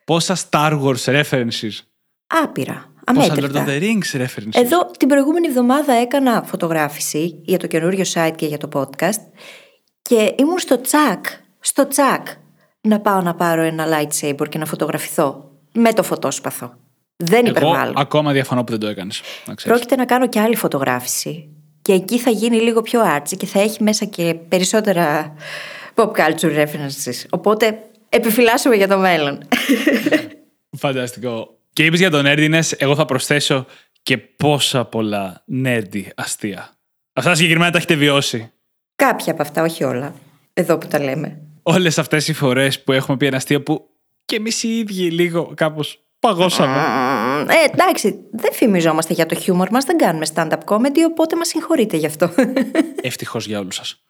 [0.05, 1.79] Πόσα Star Wars references.
[2.27, 2.93] Άπειρα.
[3.15, 4.53] Πόσα Lord of the Rings references.
[4.53, 9.21] Εδώ την προηγούμενη εβδομάδα έκανα φωτογράφηση για το καινούριο site και για το podcast
[10.03, 11.27] και ήμουν στο τσακ,
[11.61, 12.27] στο τσακ
[12.81, 16.75] να πάω να πάρω ένα lightsaber και να φωτογραφηθώ με το φωτόσπαθο.
[17.17, 17.93] Δεν Εγώ υπερβάλλω.
[17.97, 19.21] Ακόμα διαφωνώ που δεν το έκανες.
[19.65, 21.58] Πρόκειται να κάνω και άλλη φωτογράφηση.
[21.89, 25.35] Και εκεί θα γίνει λίγο πιο artsy και θα έχει μέσα και περισσότερα
[25.95, 27.27] pop culture references.
[27.31, 27.79] Οπότε
[28.09, 29.49] επιφυλάσσουμε για το μέλλον.
[30.79, 31.59] Φανταστικό.
[31.73, 33.67] Και είπες για τον nerdiness, εγώ θα προσθέσω
[34.03, 36.77] και πόσα πολλά nerdy αστεία.
[37.13, 38.53] Αυτά συγκεκριμένα τα έχετε βιώσει.
[38.97, 40.15] Κάποια από αυτά, όχι όλα.
[40.53, 43.89] Εδώ που τα λέμε όλες αυτές οι φορές που έχουμε πει ένα αστείο που
[44.25, 46.77] και εμείς οι ίδιοι λίγο κάπως παγώσαμε.
[47.49, 51.97] Ε, εντάξει, δεν φημιζόμαστε για το χιούμορ μας, δεν κάνουμε stand-up comedy, οπότε μας συγχωρείτε
[51.97, 52.31] γι' αυτό.
[53.01, 54.03] Ευτυχώς για όλους σας.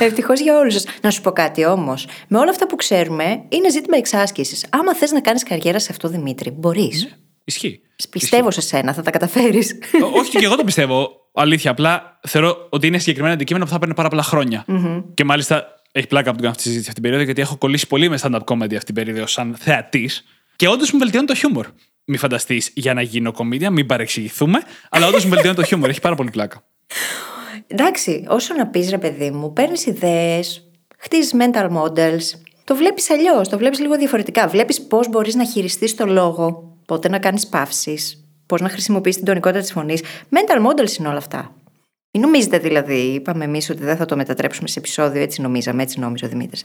[0.00, 0.84] Ευτυχώς για όλους σας.
[1.02, 2.06] Να σου πω κάτι όμως.
[2.28, 4.66] Με όλα αυτά που ξέρουμε, είναι ζήτημα εξάσκησης.
[4.70, 7.04] Άμα θες να κάνεις καριέρα σε αυτό, Δημήτρη, μπορείς.
[7.04, 7.10] Ναι,
[7.44, 7.80] ισχύει.
[8.10, 9.78] Πιστεύω σε σένα, θα τα καταφέρεις.
[10.14, 11.10] Όχι, και εγώ το πιστεύω.
[11.34, 11.70] Αλήθεια.
[11.70, 14.24] Απλά θεωρώ ότι είναι συγκεκριμένα αντικείμενα που θα παίρνει πάρα πολλά
[15.14, 17.56] Και μάλιστα έχει πλάκα που την κάνω αυτή τη συζήτηση αυτή την περίοδο, γιατί έχω
[17.56, 20.24] κολλήσει πολύ με stand-up comedy αυτή την περίοδο σαν θεατής.
[20.56, 21.66] Και όντως μου βελτιώνει το χιούμορ.
[22.04, 24.58] Μην φανταστείς για να γίνω κομμίδια, μην παρεξηγηθούμε,
[24.90, 25.88] αλλά όντως μου βελτιώνει το χιούμορ.
[25.88, 26.64] Έχει πάρα πολύ πλάκα.
[27.66, 32.22] Εντάξει, όσο να πεις ρε παιδί μου, παίρνεις ιδέες, χτίζεις mental models.
[32.64, 34.48] Το βλέπεις αλλιώς, το βλέπεις λίγο διαφορετικά.
[34.48, 39.26] Βλέπεις πώς μπορείς να χειριστείς το λόγο, πότε να κάνεις παύσεις, πώς να χρησιμοποιήσει την
[39.26, 40.02] τονικότητα της φωνής.
[40.30, 41.54] Mental models είναι όλα αυτά.
[42.10, 46.00] Μην νομίζετε δηλαδή, είπαμε εμείς ότι δεν θα το μετατρέψουμε σε επεισόδιο, έτσι νομίζαμε, έτσι
[46.00, 46.64] νόμιζε ο Δημήτρης.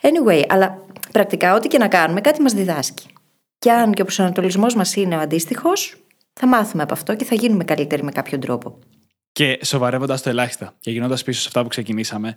[0.00, 0.78] Anyway, αλλά
[1.12, 3.06] πρακτικά ό,τι και να κάνουμε, κάτι μας διδάσκει.
[3.58, 5.96] Και αν και ο προσανατολισμός μας είναι ο αντίστοιχος,
[6.32, 8.78] θα μάθουμε από αυτό και θα γίνουμε καλύτεροι με κάποιον τρόπο.
[9.32, 12.36] Και σοβαρεύοντας το ελάχιστα και γυρνώντα πίσω σε αυτά που ξεκινήσαμε,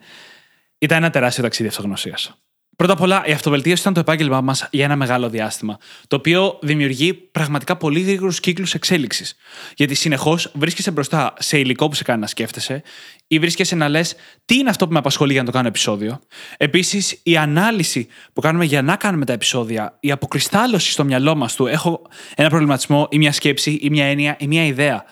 [0.78, 2.47] ήταν ένα τεράστιο ταξίδι αυτογνωσίας.
[2.78, 6.60] Πρώτα απ' όλα, η αυτοβελτίωση ήταν το επάγγελμά μας για ένα μεγάλο διάστημα, το οποίο
[6.62, 9.36] δημιουργεί πραγματικά πολύ γρήγορους κύκλους εξέλιξης.
[9.76, 12.84] Γιατί συνεχώς βρίσκεσαι μπροστά σε υλικό που σε κάνει να σκέφτεσαι,
[13.28, 16.20] ή βρίσκεσαι να λες τι είναι αυτό που με απασχολεί για να το κάνω επεισόδιο.
[16.58, 21.56] Επίσης, η ανάλυση που κάνουμε για να κάνουμε τα επεισόδια, η αποκριστάλλωση στο μυαλό μας
[21.56, 22.02] του έχω
[22.36, 25.06] ένα προβληματισμό ή μια σκέψη ή μια έννοια ή μια ιδέα.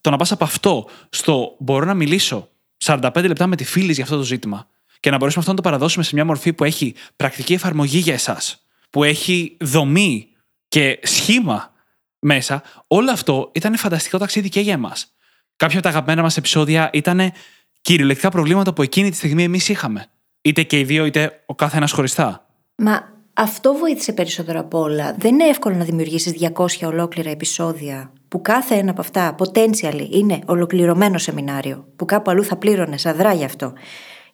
[0.00, 2.48] Το να πας από αυτό στο μπορώ να μιλήσω
[2.84, 4.66] 45 λεπτά με τη φίλη για αυτό το ζήτημα
[5.06, 8.14] και να μπορέσουμε αυτό να το παραδώσουμε σε μια μορφή που έχει πρακτική εφαρμογή για
[8.14, 10.28] εσάς, που έχει δομή
[10.68, 11.72] και σχήμα
[12.18, 15.14] μέσα, όλο αυτό ήταν φανταστικό ταξίδι και για εμάς.
[15.56, 17.32] Κάποια από τα αγαπημένα μας επεισόδια ήταν
[17.80, 20.06] κυριολεκτικά προβλήματα που εκείνη τη στιγμή εμείς είχαμε.
[20.42, 22.46] Είτε και οι δύο, είτε ο κάθε ένας χωριστά.
[22.76, 25.14] Μα αυτό βοήθησε περισσότερο από όλα.
[25.18, 30.38] Δεν είναι εύκολο να δημιουργήσεις 200 ολόκληρα επεισόδια που κάθε ένα από αυτά potentially είναι
[30.46, 33.72] ολοκληρωμένο σεμινάριο, που κάπου αλλού θα πλήρωνες αδρά γι' αυτό.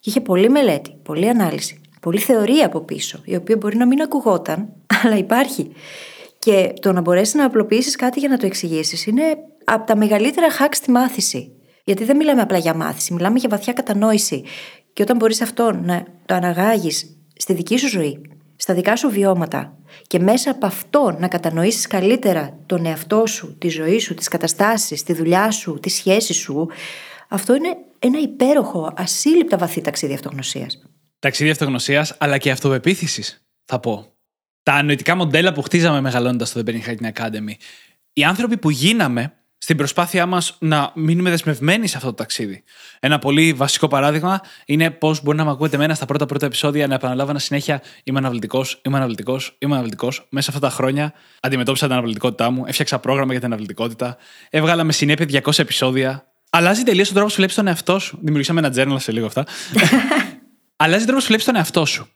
[0.03, 4.03] Και είχε πολλή μελέτη, πολλή ανάλυση, πολλή θεωρία από πίσω, η οποία μπορεί να μην
[4.03, 4.69] ακουγόταν,
[5.03, 5.73] αλλά υπάρχει.
[6.39, 9.23] Και το να μπορέσεις να απλοποιήσεις κάτι για να το εξηγήσεις είναι
[9.65, 11.53] από τα μεγαλύτερα hacks στη μάθηση.
[11.85, 14.45] Γιατί δεν μιλάμε απλά για μάθηση, μιλάμε για βαθιά κατανόηση.
[14.93, 18.21] Και όταν μπορείς αυτό να το αναγάγεις στη δική σου ζωή,
[18.57, 23.69] στα δικά σου βιώματα και μέσα από αυτό να κατανοήσεις καλύτερα τον εαυτό σου, τη
[23.69, 26.69] ζωή σου, τις καταστάσεις, τη δουλειά σου, τη σχέση σου,
[27.29, 30.83] αυτό είναι ένα υπέροχο, ασύλληπτα βαθύ ταξίδι αυτογνωσίας.
[31.19, 34.07] Ταξίδι αυτογνωσίας, αλλά και αυτοπεποίθηση, θα πω.
[34.63, 37.55] Τα νοητικά μοντέλα που χτίζαμε μεγαλώνοντα στο The Brain Hacking Academy.
[38.13, 42.63] Οι άνθρωποι που γίναμε στην προσπάθειά μας να μείνουμε δεσμευμένοι σε αυτό το ταξίδι.
[43.01, 46.87] Ένα πολύ βασικό παράδειγμα είναι πώς μπορεί να με ακούτε εμένα στα πρώτα πρώτα επεισόδια
[46.87, 50.27] να επαναλάβανα συνέχεια Είμαι αναβλητικός, είμαι αναβλητικός, είμαι αναβλητικός.
[50.31, 54.17] Μέσα αυτά τα χρόνια αντιμετώπισα την αναβλητικότητά μου, έφτιαξα πρόγραμμα για την αναβλητικότητα,
[54.51, 58.19] έβγαλα με συνέπεια 200 επεισόδια Αλλάζει τελείως ο τρόπος που βλέπεις τον εαυτό σου.
[58.21, 59.47] Δημιουργήσαμε ένα journal σε λίγο αυτά.
[60.77, 62.09] Αλλάζει ο τρόπος που βλέπεις τον εαυτό σου.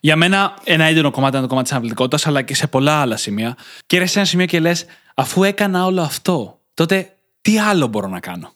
[0.00, 3.16] Για μένα, ένα έντονο κομμάτι είναι το κομμάτι της αναβλητικότητα, αλλά και σε πολλά άλλα
[3.16, 3.56] σημεία.
[3.86, 8.08] Και έρχεσαι σε ένα σημείο και λες, αφού έκανα όλο αυτό, τότε τι άλλο μπορώ
[8.08, 8.52] να κάνω;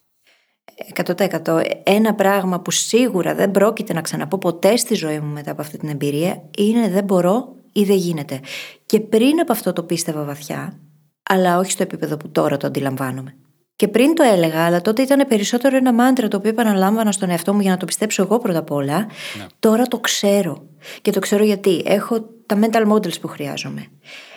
[1.05, 1.61] 100%.
[1.83, 5.79] Ένα πράγμα που σίγουρα δεν πρόκειται να ξαναπώ ποτέ στη ζωή μου μετά από αυτή
[5.79, 8.41] την εμπειρία είναι δεν μπορώ ή δεν γίνεται.
[8.87, 10.79] Και πριν από αυτό το πίστευα βαθιά,
[11.23, 13.37] αλλά όχι στο επίπεδο που τώρα το αντιλαμβάνομαι.
[13.77, 17.55] Και πριν το έλεγα, αλλά τότε ήταν περισσότερο ένα μάντρα το οποίο επαναλάμβανα στον εαυτό
[17.55, 18.99] μου για να το πιστέψω εγώ πρώτα απ' όλα.
[18.99, 19.47] Ναι.
[19.59, 20.67] Τώρα το ξέρω.
[21.03, 21.83] Και το ξέρω γιατί.
[21.87, 23.87] Έχω τα mental models που χρειάζομαι.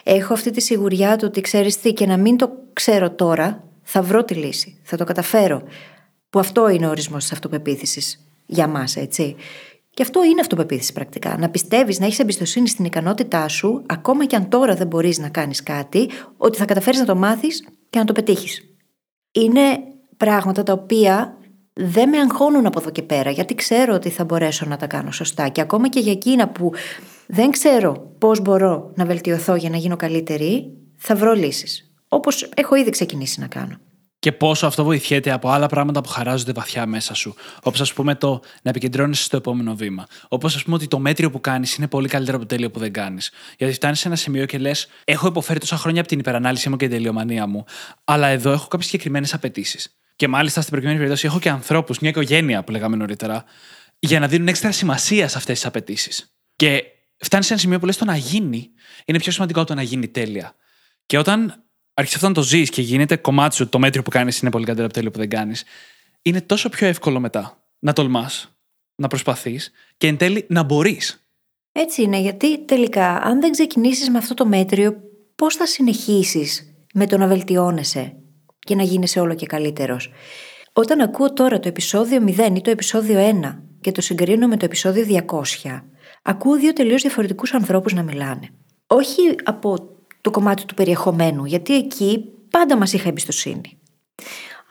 [0.04, 4.02] Έχω αυτή τη σιγουριά του ότι ξέρεις τι, και να μην το ξέρω τώρα, θα
[4.02, 4.80] βρω τη λύση.
[4.84, 5.62] Θα το καταφέρω.
[6.30, 9.36] Που αυτό είναι ο ορισμός της αυτοπεποίθησης για μας, έτσι.
[9.89, 11.38] Και αυτό είναι αυτοπεποίθηση πρακτικά.
[11.38, 15.30] Να πιστεύεις, να έχεις εμπιστοσύνη στην ικανότητά σου, ακόμα και αν τώρα δεν μπορείς να
[15.30, 18.76] κάνεις κάτι, ότι θα καταφέρεις να το μάθεις και να το πετύχεις.
[19.41, 19.80] Είναι
[20.17, 21.38] πράγματα τα οποία
[21.73, 25.12] δεν με αγχώνουν από εδώ και πέρα, γιατί ξέρω ότι θα μπορέσω να τα κάνω
[25.12, 25.47] σωστά.
[25.47, 26.71] Και ακόμα και για εκείνα που
[27.28, 31.91] δεν ξέρω πώς μπορώ να βελτιωθώ για να γίνω καλύτερη, θα βρω λύσεις.
[32.08, 33.78] Όπως έχω ήδη ξεκινήσει να κάνω.
[34.19, 37.36] Και πόσο αυτό βοηθιέται από άλλα πράγματα που χαράζονται βαθιά μέσα σου.
[37.63, 40.08] Όπως, ας πούμε, το να επικεντρώνεσαι στο επόμενο βήμα.
[40.27, 42.80] Όπως, ας πούμε, ότι το μέτριο που κάνεις είναι πολύ καλύτερο από το τέλειο που
[42.80, 43.32] δεν κάνεις.
[43.58, 46.77] Γιατί φτάνεις σε ένα σημείο και λες: Έχω υποφέρει τόσα χρόνια από την υπερανάλυση μου
[46.77, 47.65] και την τελειομανία μου,
[48.03, 49.97] αλλά εδώ έχω κάποιες συγκεκριμένες απαιτήσεις.
[50.15, 53.43] Και μάλιστα στην προκειμένη περίπτωση έχω και ανθρώπους, μια οικογένεια που λέγαμε νωρίτερα,
[53.99, 56.34] για να δίνουν έξτρα σημασία σε αυτές τις απαιτήσεις.
[56.56, 56.84] Και
[57.17, 58.69] φτάνεις σε ένα σημείο που λες: Το να γίνει
[59.06, 60.56] είναι πιο σημαντικό από το να γίνει τέλεια.
[61.06, 61.66] Και όταν
[61.99, 64.65] αρχίσει αυτό να το ζεις και γίνεται κομμάτι σου, το μέτριο που κάνεις είναι πολύ
[64.65, 65.63] καλύτερο από το τέλειο που δεν κάνεις,
[66.21, 68.57] είναι τόσο πιο εύκολο μετά να τολμάς,
[68.95, 71.29] να προσπαθείς και εν τέλει να μπορείς.
[71.71, 74.97] Έτσι είναι, γιατί τελικά, αν δεν ξεκινήσεις με αυτό το μέτριο,
[75.36, 78.15] πώς θα συνεχίσεις με το να βελτιώνεσαι
[78.60, 80.12] και να γίνεσαι όλο και καλύτερος;
[80.73, 84.65] Όταν ακούω τώρα το επεισόδιο 0 ή το επεισόδιο 1 και το συγκρίνω με το
[84.65, 85.23] επεισόδιο
[85.63, 85.83] 200,
[86.23, 88.49] ακούω δύο τελείως διαφορετικούς ανθρώπους να μιλάνε.
[88.88, 89.96] Όχι από
[90.27, 93.77] το κομμάτι του περιεχομένου, γιατί εκεί πάντα μας είχα εμπιστοσύνη.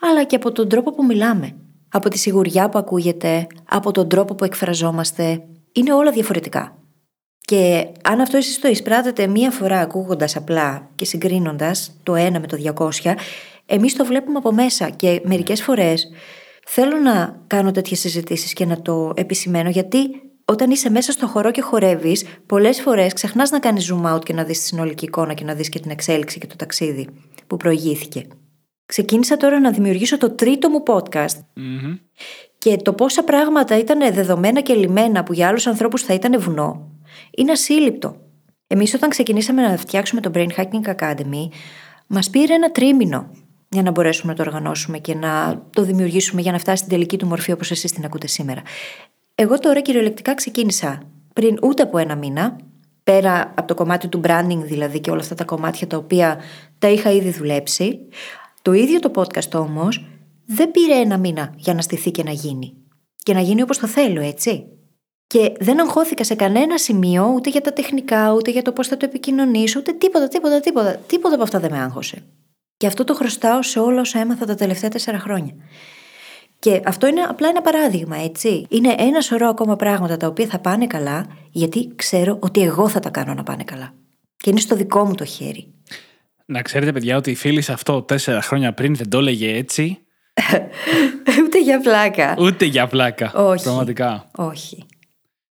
[0.01, 1.55] Αλλά και από τον τρόπο που μιλάμε.
[1.91, 5.43] Από τη σιγουριά που ακούγεται, από τον τρόπο που εκφραζόμαστε.
[5.71, 6.77] Είναι όλα διαφορετικά.
[7.41, 12.47] Και αν αυτό εσείς το εισπράτετε μία φορά ακούγοντας απλά και συγκρίνοντας το ένα με
[12.47, 12.57] το
[13.03, 13.13] 200,
[13.65, 16.09] εμείς το βλέπουμε από μέσα και μερικές φορές
[16.65, 19.99] θέλω να κάνω τέτοιες συζητήσεις και να το επισημαίνω γιατί
[20.51, 24.33] όταν είσαι μέσα στο χορό και χορεύεις, πολλές φορές ξεχνάς να κάνεις zoom out και
[24.33, 27.07] να δεις τη συνολική εικόνα και να δεις και την εξέλιξη και το ταξίδι
[27.47, 28.27] που προηγήθηκε.
[28.85, 31.39] Ξεκίνησα τώρα να δημιουργήσω το τρίτο μου podcast.
[32.57, 36.91] Και το πόσα πράγματα ήταν δεδομένα και λιμένα που για άλλους ανθρώπους θα ήταν βουνό,
[37.37, 38.15] είναι ασύλληπτο.
[38.67, 41.47] Εμείς, όταν ξεκινήσαμε να φτιάξουμε το Brain Hacking Academy,
[42.07, 43.31] μας πήρε ένα τρίμηνο
[43.69, 47.17] για να μπορέσουμε να το οργανώσουμε και να το δημιουργήσουμε για να φτάσει στην τελική
[47.17, 48.61] του μορφή όπως εσείς την ακούτε σήμερα.
[49.39, 51.01] Εγώ τώρα κυριολεκτικά ξεκίνησα
[51.33, 52.55] πριν ούτε από ένα μήνα,
[53.03, 56.39] πέρα από το κομμάτι του branding δηλαδή και όλα αυτά τα κομμάτια τα οποία
[56.79, 57.99] τα είχα ήδη δουλέψει.
[58.61, 60.05] Το ίδιο το podcast όμως
[60.45, 62.73] δεν πήρε ένα μήνα για να στηθεί και να γίνει.
[63.23, 64.65] Και να γίνει όπως το θέλω, έτσι.
[65.27, 68.97] Και δεν αγχώθηκα σε κανένα σημείο ούτε για τα τεχνικά, ούτε για το πώς θα
[68.97, 70.95] το επικοινωνήσω, ούτε τίποτα, τίποτα, τίποτα.
[71.07, 72.23] Τίποτα από αυτά δεν με άγχωσε.
[72.77, 75.53] Και αυτό το χρωστάω σε όλα όσα έμαθα τα τελευταία τέσσερα χρόνια.
[76.59, 78.65] Και αυτό είναι απλά ένα παράδειγμα, έτσι.
[78.69, 82.99] Είναι ένα σωρό ακόμα πράγματα τα οποία θα πάνε καλά, γιατί ξέρω ότι εγώ θα
[82.99, 83.93] τα κάνω να πάνε καλά.
[84.37, 85.73] Και είναι στο δικό μου το χέρι.
[86.45, 89.97] Να ξέρετε, παιδιά, ότι η φίλη σε αυτό τέσσερα χρόνια πριν δεν το έλεγε έτσι.
[91.43, 92.35] Ούτε για πλάκα.
[92.39, 93.33] Ούτε για πλάκα.
[93.35, 93.63] Όχι.
[93.63, 94.31] Πραγματικά.
[94.35, 94.85] Όχι.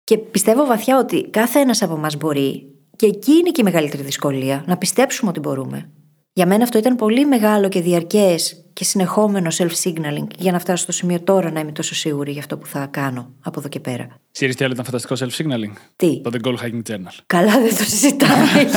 [0.05, 2.67] Και πιστεύω βαθιά ότι κάθε ένας από εμά μπορεί,
[2.97, 5.91] και εκεί είναι και η μεγαλύτερη δυσκολία, να πιστέψουμε ότι μπορούμε.
[6.33, 10.93] Για μένα αυτό ήταν πολύ μεγάλο και διαρκές και συνεχόμενο self-signaling για να φτάσω στο
[10.93, 14.09] σημείο τώρα να είμαι τόσο σίγουρη για αυτό που θα κάνω από εδώ και πέρα.
[14.33, 17.15] Ξέρεις τι άλλο ήταν φανταστικό self-signaling; Τι; Το The Goal Hiking Journal.
[17.27, 18.49] Καλά, δεν το συζητάμε.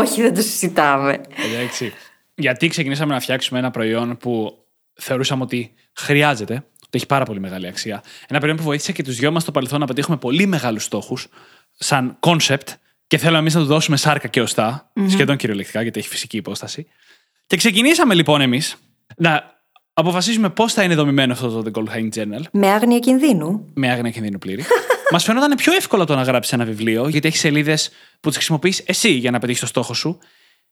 [0.00, 1.20] Όχι, δεν το συζητάμε.
[1.52, 1.92] Εντάξει.
[2.34, 4.58] Γιατί ξεκινήσαμε να φτιάξουμε ένα προϊόν που
[4.94, 8.02] θεωρούσαμε ότι χρειάζεται, ότι έχει πάρα πολύ μεγάλη αξία.
[8.28, 11.28] Ένα προϊόν που βοήθησε και τους δυο μας στο παρελθόν να πετύχουμε πολύ μεγάλους στόχους,
[11.78, 12.68] σαν concept,
[13.06, 16.86] και θέλουμε εμείς να του δώσουμε σάρκα και οστά, σχεδόν κυριολεκτικά, γιατί έχει φυσική υπόσταση.
[17.50, 18.76] Και ξεκινήσαμε λοιπόν εμείς
[19.16, 22.42] να αποφασίσουμε πώς θα είναι δομημένο αυτό το The Gold Hang Journal.
[22.52, 23.70] Με άγνοια κινδύνου.
[23.74, 24.64] Με άγνοια κινδύνου πλήρη.
[25.12, 28.82] Μας φαινόταν πιο εύκολο το να γράψεις ένα βιβλίο, γιατί έχεις σελίδες που τις χρησιμοποιείς
[28.86, 30.18] εσύ για να πετύχεις το στόχο σου.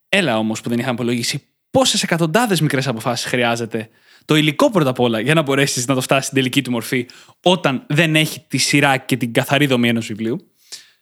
[0.09, 3.89] Έλα όμως που δεν είχαμε υπολογίσει πόσες εκατοντάδες μικρές αποφάσεις χρειάζεται
[4.25, 7.07] το υλικό πρώτα απ' όλα για να μπορέσεις να το φτάσεις στην τελική του μορφή,
[7.43, 10.51] όταν δεν έχει τη σειρά και την καθαρή δομή ενός βιβλίου.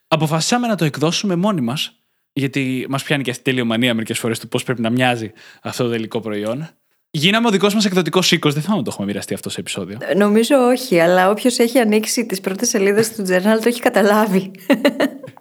[0.09, 1.93] Αποφασίσαμε να το εκδώσουμε μόνοι μας,
[2.37, 5.89] γιατί μας πιάνει και αυτή η τελειομανία μερικές φορές του πώς πρέπει να μοιάζει αυτό
[5.89, 6.69] το υλικό προϊόν.
[7.11, 8.55] Γίναμε ο δικός μας εκδοτικός οίκος.
[8.55, 9.99] Δεν θυμάμαι το έχουμε μοιραστεί αυτό σε επεισόδιο.
[10.01, 14.51] Ε, Νομίζω όχι, αλλά όποιος έχει ανοίξει τις πρώτες σελίδες του journal το έχει καταλάβει.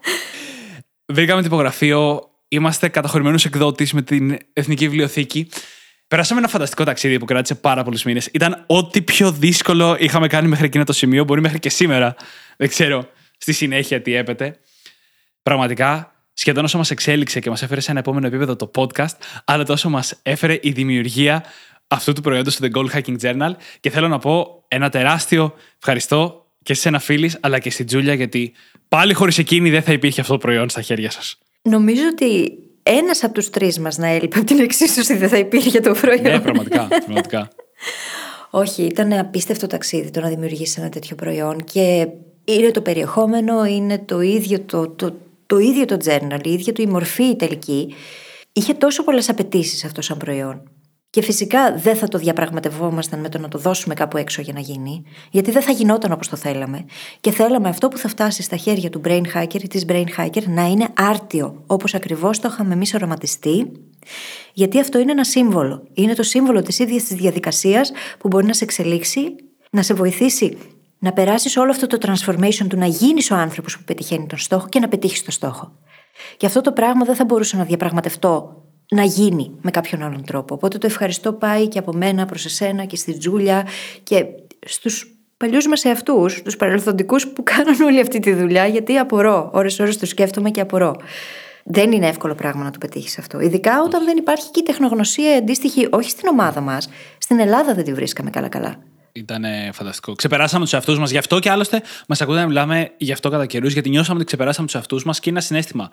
[1.13, 2.29] Βρήκαμε τυπογραφείο.
[2.47, 5.49] Είμαστε καταχωρημένου εκδότης με την Εθνική Βιβλιοθήκη.
[6.07, 8.29] Περάσαμε ένα φανταστικό ταξίδι που κράτησε πάρα πολλούς μήνες.
[8.33, 11.23] Ήταν ό,τι πιο δύσκολο είχαμε κάνει μέχρι εκείνο το σημείο.
[11.23, 12.15] Μπορεί μέχρι και σήμερα.
[12.57, 14.59] Δεν ξέρω στη συνέχεια τι έπεται.
[15.43, 19.63] Πραγματικά, σχεδόν όσο μας εξέλιξε και μας έφερε σε ένα επόμενο επίπεδο το podcast, αλλά
[19.63, 21.43] τόσο μας έφερε η δημιουργία
[21.87, 23.51] αυτού του προϊόντος του The Gold Hacking Journal.
[23.79, 28.13] Και θέλω να πω ένα τεράστιο ευχαριστώ και σε ένα φίλης, αλλά και στην Τζούλια,
[28.13, 28.53] γιατί
[28.87, 31.37] πάλι χωρίς εκείνη δεν θα υπήρχε αυτό το προϊόν στα χέρια σας.
[31.61, 32.51] Νομίζω ότι
[32.83, 36.21] ένας από τους τρεις μας να έλειπε από την εξίσωση δεν θα υπήρχε το προϊόν.
[36.21, 36.87] Ναι, πραγματικά.
[36.87, 37.49] πραγματικά.
[38.49, 42.07] Όχι, ήταν απίστευτο ταξίδι το να δημιουργήσεις ένα τέτοιο προϊόν και
[42.43, 45.15] είναι το περιεχόμενο, είναι το ίδιο το, το,
[45.45, 47.93] το, ίδιο το journal, η ίδια του η μορφή η τελική.
[48.53, 50.63] Είχε τόσο πολλές απαιτήσεις αυτό σαν προϊόν.
[51.09, 54.59] Και φυσικά δεν θα το διαπραγματευόμασταν με το να το δώσουμε κάπου έξω για να
[54.59, 56.85] γίνει, γιατί δεν θα γινόταν όπως το θέλαμε.
[57.19, 60.43] Και θέλαμε αυτό που θα φτάσει στα χέρια του brain hacker ή της brain hacker
[60.45, 63.71] να είναι άρτιο, όπως ακριβώς το είχαμε εμείς οραματιστεί,
[64.53, 65.87] γιατί αυτό είναι ένα σύμβολο.
[65.93, 69.35] Είναι το σύμβολο της ίδιας της διαδικασίας που μπορεί να σε εξελίξει,
[69.71, 70.57] να σε βοηθήσει
[71.05, 74.67] να περάσεις όλο αυτό το transformation του να γίνεις ο άνθρωπος που πετυχαίνει τον στόχο
[74.69, 75.71] και να πετύχεις τον στόχο.
[76.37, 80.53] Και αυτό το πράγμα δεν θα μπορούσα να διαπραγματευτώ να γίνει με κάποιον άλλον τρόπο.
[80.53, 83.67] Οπότε το ευχαριστώ πάει και από μένα προς εσένα και στη Τζούλια
[84.03, 84.25] και
[84.65, 89.49] στους παλιούς μας εαυτούς, τους παρελθοντικούς που κάνουν όλη αυτή τη δουλειά, γιατί απορώ.
[89.53, 90.95] Ώρε-ώρε το σκέφτομαι και απορώ.
[91.63, 93.39] Δεν είναι εύκολο πράγμα να το πετύχεις αυτό.
[93.39, 96.89] Ειδικά όταν δεν υπάρχει και η τεχνογνωσία αντίστοιχη, όχι στην ομάδα μας.
[97.17, 98.75] Στην Ελλάδα δεν τη βρίσκαμε καλά-καλά.
[99.17, 100.13] Ήταν φανταστικό.
[100.13, 101.11] Ξεπεράσαμε τους εαυτούς μας.
[101.11, 104.25] Γι' αυτό και άλλωστε μας ακούτε να μιλάμε γι' αυτό κατά καιρούς, γιατί νιώσαμε ότι
[104.25, 105.89] ξεπεράσαμε τους εαυτούς μας και είναι ένα συνέστημα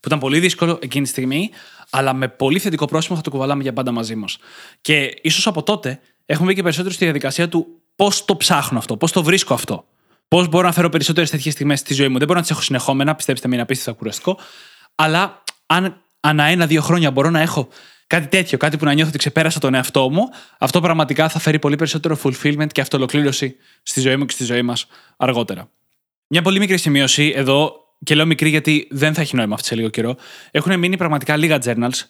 [0.00, 1.50] που ήταν πολύ δύσκολο εκείνη τη στιγμή,
[1.90, 4.38] αλλά με πολύ θετικό πρόσημο θα το κουβαλάμε για πάντα μαζί μας.
[4.80, 8.96] Και ίσως από τότε έχουμε μπει και περισσότερο στη διαδικασία του πώς το ψάχνω αυτό,
[8.96, 9.84] πώς το βρίσκω αυτό.
[10.28, 12.18] Πώς μπορώ να φέρω περισσότερες τέτοιες στιγμές στη ζωή μου.
[12.18, 14.38] Δεν μπορώ να τις έχω συνεχόμενα, πιστέψτε με, είναι απίστευτα κουραστικό.
[14.94, 17.68] Αλλά αν ανά ένα-δύο χρόνια μπορώ να έχω
[18.14, 21.58] κάτι τέτοιο, κάτι που να νιώθω ότι ξεπέρασα τον εαυτό μου, αυτό πραγματικά θα φέρει
[21.58, 25.68] πολύ περισσότερο fulfillment και αυτολοκλήρωση στη ζωή μου και στη ζωή μας αργότερα.
[26.26, 27.72] Μια πολύ μικρή σημείωση εδώ
[28.04, 30.16] και λέω μικρή γιατί δεν θα έχει νόημα αυτή σε λίγο καιρό,
[30.50, 32.00] έχουν μείνει πραγματικά λίγα journals.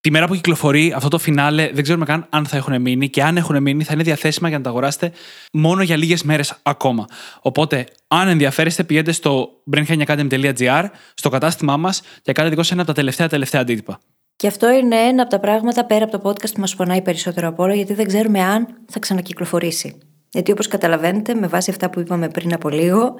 [0.00, 3.22] Τη μέρα που κυκλοφορεί αυτό το φινάλε, δεν ξέρουμε καν αν θα έχουν μείνει και
[3.22, 5.12] αν έχουν μείνει θα είναι διαθέσιμα για να τα αγοράσετε
[5.52, 7.06] μόνο για λίγες μέρες ακόμα.
[7.40, 10.84] Οπότε, αν ενδιαφέρεστε, πηγαίνετε στο brainhackingacademy.gr,
[11.14, 14.00] στο κατάστημά μας και κάνετε δικό ένα από τα τελευταία τελευταία αντίτυπα.
[14.40, 17.48] Και αυτό είναι ένα από τα πράγματα πέρα από το podcast που μας πονάει περισσότερο
[17.48, 19.98] από όλα, γιατί δεν ξέρουμε αν θα ξανακυκλοφορήσει.
[20.30, 23.14] Γιατί όπως καταλαβαίνετε, με βάση αυτά που είπαμε πριν από λίγο,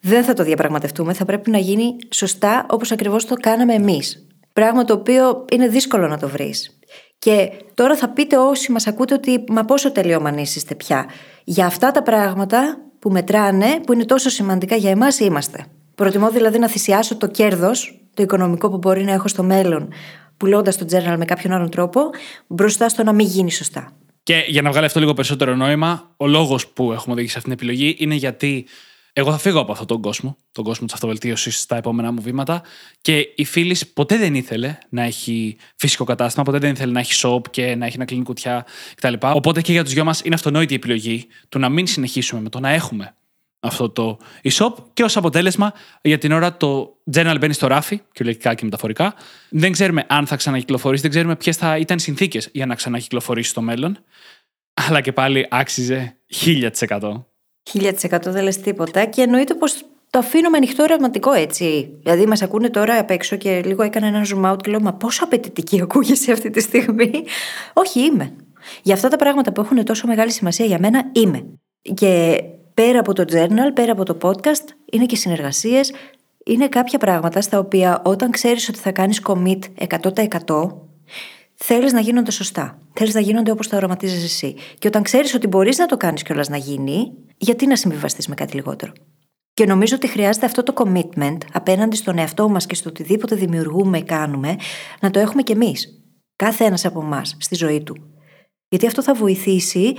[0.00, 1.12] δεν θα το διαπραγματευτούμε.
[1.12, 4.26] Θα πρέπει να γίνει σωστά όπως ακριβώς το κάναμε εμείς.
[4.52, 6.78] Πράγμα το οποίο είναι δύσκολο να το βρεις.
[7.18, 11.06] Και τώρα θα πείτε όσοι μας ακούτε ότι μα πόσο τελειόμαν είστε πια.
[11.44, 15.64] Για αυτά τα πράγματα που μετράνε, που είναι τόσο σημαντικά για εμάς, είμαστε.
[15.94, 19.88] Προτιμώ δηλαδή να θυσιάσω το κέρδος, το οικονομικό που μπορεί να έχω στο μέλλον,
[20.36, 22.00] πουλώντας το journal με κάποιον άλλον τρόπο,
[22.46, 23.92] μπροστά στο να μην γίνει σωστά.
[24.22, 27.58] Και για να βγάλει αυτό λίγο περισσότερο νόημα, ο λόγος που έχουμε οδηγήσει αυτή την
[27.58, 28.66] επιλογή είναι γιατί
[29.14, 32.62] εγώ θα φύγω από αυτόν τον κόσμο, τον κόσμο της αυτοβελτίωσης στα επόμενά μου βήματα.
[33.00, 37.20] Και η φίλης ποτέ δεν ήθελε να έχει φυσικό κατάστημα, ποτέ δεν ήθελε να έχει
[37.24, 39.14] shop και να έχει να κλείνει κουτιά κτλ.
[39.20, 42.48] Οπότε και για τους δυο μας είναι αυτονόητη η επιλογή του να μην συνεχίσουμε με
[42.48, 43.14] το να έχουμε
[43.62, 45.72] αυτό το e-shop και ως αποτέλεσμα
[46.02, 49.14] για την ώρα το journal μπαίνει στο ράφι, κυριολεκτικά και μεταφορικά.
[49.48, 53.50] Δεν ξέρουμε αν θα ξανακυκλοφορήσει, δεν ξέρουμε ποιες θα ήταν οι συνθήκες για να ξανακυκλοφορήσει
[53.50, 53.98] στο μέλλον.
[54.74, 57.24] Αλλά και πάλι άξιζε 1000%.
[57.72, 61.96] 1000% δεν λες τίποτα και εννοείται πως το αφήνω με ανοιχτό ερωτηματικό έτσι.
[62.02, 64.92] Δηλαδή, μας ακούνε τώρα απ' έξω και λίγο έκανα ένα zoom out και λέω Μα
[64.92, 67.10] πόσο απαιτητική ακούγεσαι αυτή τη στιγμή;
[67.72, 68.36] Όχι, είμαι.
[68.82, 71.44] Για αυτά τα πράγματα που έχουν τόσο μεγάλη σημασία για μένα, είμαι.
[71.94, 72.42] Και
[72.74, 75.92] πέρα από το journal, πέρα από το podcast, είναι και συνεργασίες.
[76.44, 79.58] Είναι κάποια πράγματα στα οποία όταν ξέρεις ότι θα κάνεις commit
[79.88, 80.72] 100%
[81.54, 82.78] θέλεις να γίνονται σωστά.
[82.92, 84.54] Θέλεις να γίνονται όπως τα οραματίζεις εσύ.
[84.78, 88.34] Και όταν ξέρεις ότι μπορείς να το κάνεις κιόλας να γίνει, γιατί να συμβιβαστείς με
[88.34, 88.92] κάτι λιγότερο.
[89.54, 93.98] Και νομίζω ότι χρειάζεται αυτό το commitment απέναντι στον εαυτό μας και στο οτιδήποτε δημιουργούμε
[93.98, 94.56] ή κάνουμε,
[95.00, 96.02] να το έχουμε κι εμείς.
[96.36, 97.96] Κάθε ένας από εμάς στη ζωή του.
[98.68, 99.94] Γιατί αυτό θα βοηθήσει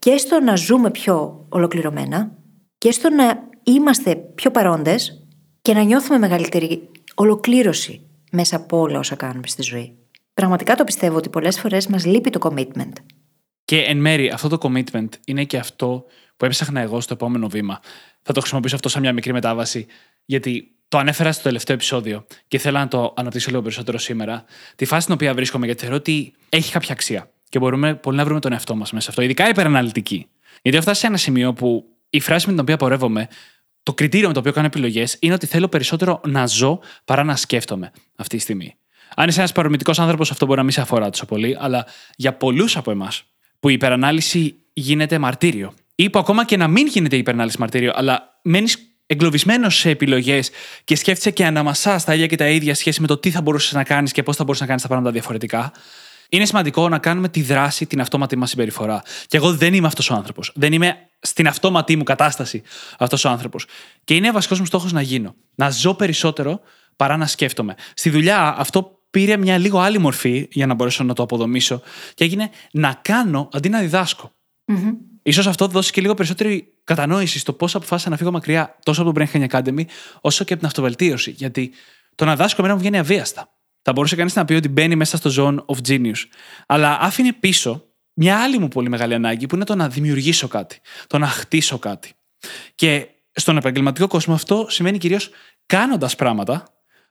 [0.00, 2.36] και στο να ζούμε πιο ολοκληρωμένα
[2.78, 5.26] και στο να είμαστε πιο παρόντες
[5.62, 9.98] και να νιώθουμε μεγαλύτερη ολοκλήρωση μέσα από όλα όσα κάνουμε στη ζωή.
[10.34, 12.92] Πραγματικά το πιστεύω ότι πολλές φορές μας λείπει το commitment.
[13.64, 16.04] Και εν μέρη αυτό το commitment είναι και αυτό
[16.36, 17.80] που έψαχνα εγώ στο επόμενο βήμα.
[18.22, 19.86] Θα το χρησιμοποιήσω αυτό σαν μια μικρή μετάβαση,
[20.24, 24.44] γιατί το ανέφερα στο τελευταίο επεισόδιο και θέλω να το αναπτύξω λίγο περισσότερο σήμερα.
[24.76, 27.30] Τη φάση στην οποία βρίσκομαι, γιατί θεωρώ ότι έχει κάποια αξία.
[27.50, 29.22] Και μπορούμε πολύ να βρούμε τον εαυτό μας μέσα σε αυτό.
[29.22, 30.26] Ειδικά υπεραναλυτική.
[30.62, 33.28] Γιατί έχω φτάσει σε ένα σημείο που η φράση με την οποία πορεύομαι,
[33.82, 37.36] το κριτήριο με το οποίο κάνω επιλογές, είναι ότι θέλω περισσότερο να ζω παρά να
[37.36, 38.74] σκέφτομαι αυτή τη στιγμή.
[39.14, 41.86] Αν είσαι ένας παρομητικό άνθρωπος, αυτό μπορεί να μην σε αφορά τόσο πολύ, αλλά
[42.16, 43.24] για πολλούς από εμάς
[43.60, 45.74] που η υπερανάλυση γίνεται μαρτύριο.
[45.94, 50.50] Ή που ακόμα και να μην γίνεται η υπερανάλυση μαρτύριο, αλλά μένεις εγκλωβισμένος σε επιλογές
[50.84, 53.72] και σκέφτεσαι και αναμασάς τα ίδια και τα ίδια σχέση με το τι θα μπορούσες
[53.72, 55.72] να κάνεις και πώς θα μπορούσες να κάνεις τα πράγματα διαφορετικά.
[56.32, 59.02] Είναι σημαντικό να κάνουμε τη δράση την αυτόματη μας συμπεριφορά.
[59.26, 60.52] Και εγώ δεν είμαι αυτός ο άνθρωπος.
[60.54, 62.62] Δεν είμαι στην αυτόματη μου κατάσταση
[62.98, 63.66] αυτός ο άνθρωπος.
[64.04, 65.34] Και είναι βασικός μου στόχος να γίνω.
[65.54, 66.60] Να ζω περισσότερο
[66.96, 67.74] παρά να σκέφτομαι.
[67.94, 71.82] Στη δουλειά αυτό πήρε μια λίγο άλλη μορφή για να μπορέσω να το αποδομήσω
[72.14, 74.32] και έγινε να κάνω αντί να διδάσκω.
[74.66, 74.92] Mm-hmm.
[75.22, 79.12] Ίσως αυτό δώσει και λίγο περισσότερη κατανόηση στο πώς αποφάσισα να φύγω μακριά τόσο από
[79.12, 79.84] το Brain Hacking Academy,
[80.20, 81.30] όσο και από την αυτοβελτίωση.
[81.30, 81.72] Γιατί
[82.14, 83.48] το να δάσκω εμένα μου βγαίνει αβίαστα.
[83.82, 86.24] Θα μπορούσε κανείς να πει ότι μπαίνει μέσα στο zone of genius.
[86.66, 90.80] Αλλά άφηνε πίσω μια άλλη μου πολύ μεγάλη ανάγκη που είναι το να δημιουργήσω κάτι,
[91.06, 92.12] το να χτίσω κάτι.
[92.74, 95.30] Και στον επαγγελματικό κόσμο αυτό σημαίνει κυρίως
[95.66, 96.64] κάνοντας πράγματα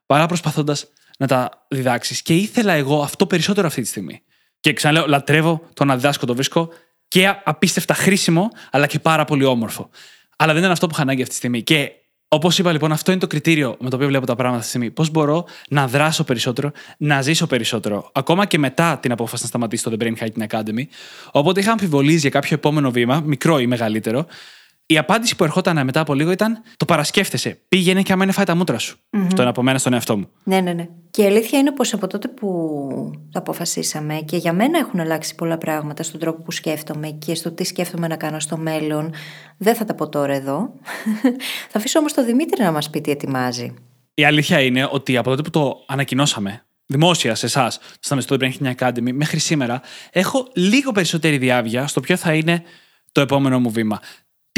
[0.05, 2.21] παρά προσπαθώντας να τα διδάξεις.
[2.21, 4.21] Και ήθελα εγώ αυτό περισσότερο αυτή τη στιγμή.
[4.59, 6.69] Και ξαναλέω, λατρεύω το να διδάσκω, το βρίσκω
[7.07, 9.89] και απίστευτα χρήσιμο, αλλά και πάρα πολύ όμορφο.
[10.37, 11.63] Αλλά δεν είναι αυτό που είχα ανάγκη αυτή τη στιγμή.
[11.63, 11.91] Και
[12.31, 14.77] όπως είπα λοιπόν, αυτό είναι το κριτήριο με το οποίο βλέπω τα πράγματα αυτή τη
[14.77, 14.95] στιγμή.
[14.95, 19.89] Πώς μπορώ να δράσω περισσότερο, να ζήσω περισσότερο, ακόμα και μετά την απόφαση να σταματήσω
[19.89, 20.83] το The Brain Hacking Academy.
[21.31, 24.25] Οπότε είχα αμφιβολήσει για κάποιο επόμενο βήμα, μικρό ή μεγαλύτερο,
[24.91, 27.59] η απάντηση που ερχόταν μετά από λίγο ήταν το παρασκέφτεσαι.
[27.67, 28.97] Πήγαινε και άμα φάει τα μούτρα σου.
[28.97, 29.19] Mm-hmm.
[29.25, 30.29] Αυτό είναι από μένα στον εαυτό μου.
[30.43, 30.87] Ναι, ναι, ναι.
[31.11, 32.47] Και η αλήθεια είναι πως από τότε που
[33.31, 37.51] το αποφασίσαμε και για μένα έχουν αλλάξει πολλά πράγματα στον τρόπο που σκέφτομαι και στο
[37.51, 39.13] τι σκέφτομαι να κάνω στο μέλλον.
[39.57, 40.73] Δεν θα τα πω τώρα εδώ.
[41.71, 43.73] θα αφήσω όμως τον Δημήτρη να μας πει τι ετοιμάζει.
[44.13, 48.73] Η αλήθεια είναι ότι από τότε που το ανακοινώσαμε δημόσια σε εσάς, στα Μεστό Brain
[48.75, 52.63] Academy, μέχρι σήμερα, έχω λίγο περισσότερη διάβια στο ποιο θα είναι
[53.11, 53.99] το επόμενο μου βήμα.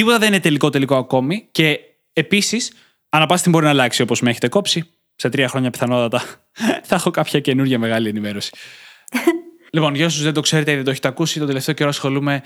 [0.02, 1.80] Τίποτα δεν είναι τελικό τελικό ακόμη και
[2.14, 2.72] επίσης,
[3.10, 4.90] ανά πάση μπορεί να αλλάξει όπως με έχετε κόψει.
[5.16, 6.24] Σε τρία χρόνια πιθανότατα
[6.88, 8.52] θα έχω κάποια καινούργια μεγάλη ενημέρωση.
[9.74, 12.42] λοιπόν, για όσους δεν το ξέρετε ή δεν το έχετε ακούσει, το τελευταίο καιρό ασχολούμαι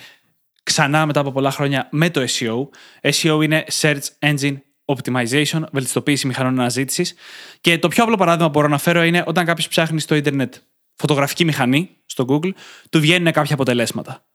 [0.64, 2.68] ξανά μετά από πολλά χρόνια με το SEO.
[3.12, 7.14] SEO είναι Search Engine Optimization, βελτιστοποίηση μηχανών αναζήτησης.
[7.62, 10.54] Και το πιο απλό παράδειγμα που μπορώ να φέρω είναι όταν κάποιος ψάχνει στο Ιντερνετ
[10.96, 12.52] φωτογραφική μηχανή στο Google,
[12.90, 14.26] του βγαίνουν κάποια αποτελέσματα.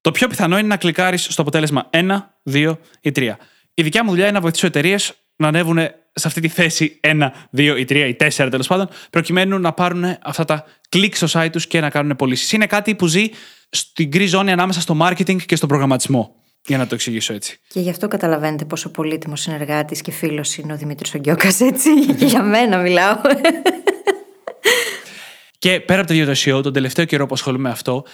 [0.00, 2.00] Το πιο πιθανό είναι να κλικάρεις στο αποτέλεσμα 1,
[2.50, 3.32] 2 ή 3.
[3.74, 5.78] Η δικιά μου δουλειά είναι να βοηθήσω εταιρείες να ανέβουν
[6.12, 10.04] σε αυτή τη θέση 1, 2 ή 3 ή 4 τέλος πάντων, προκειμένου να πάρουν
[10.22, 12.52] αυτά τα κλικ στο site τους και να κάνουν πωλήσεις.
[12.52, 13.28] Είναι κάτι που ζει
[13.68, 16.34] στην γκρι ζώνη ανάμεσα στο marketing και στον προγραμματισμό.
[16.66, 17.58] Για να το εξηγήσω έτσι.
[17.68, 22.06] Και γι' αυτό καταλαβαίνετε πόσο πολύτιμος συνεργάτης και φίλος είναι ο Δημήτρης Ογκιώκα, έτσι.
[22.18, 23.16] και για μένα μιλάω.
[25.58, 28.04] και πέρα από το ίδιο το SEO, τον τελευταίο καιρό που ασχολούμαι με αυτό,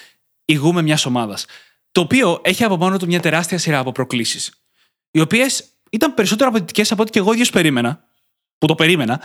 [0.44, 1.46] ηγούμε μιας ομάδας.
[1.92, 4.52] Το οποίο έχει από μόνο του μια τεράστια σειρά από προκλήσεις.
[5.10, 8.04] Οι οποίες ήταν περισσότερο απαιτητικές από ό,τι και εγώ ίδιος περίμενα.
[8.58, 9.20] Που το περίμενα.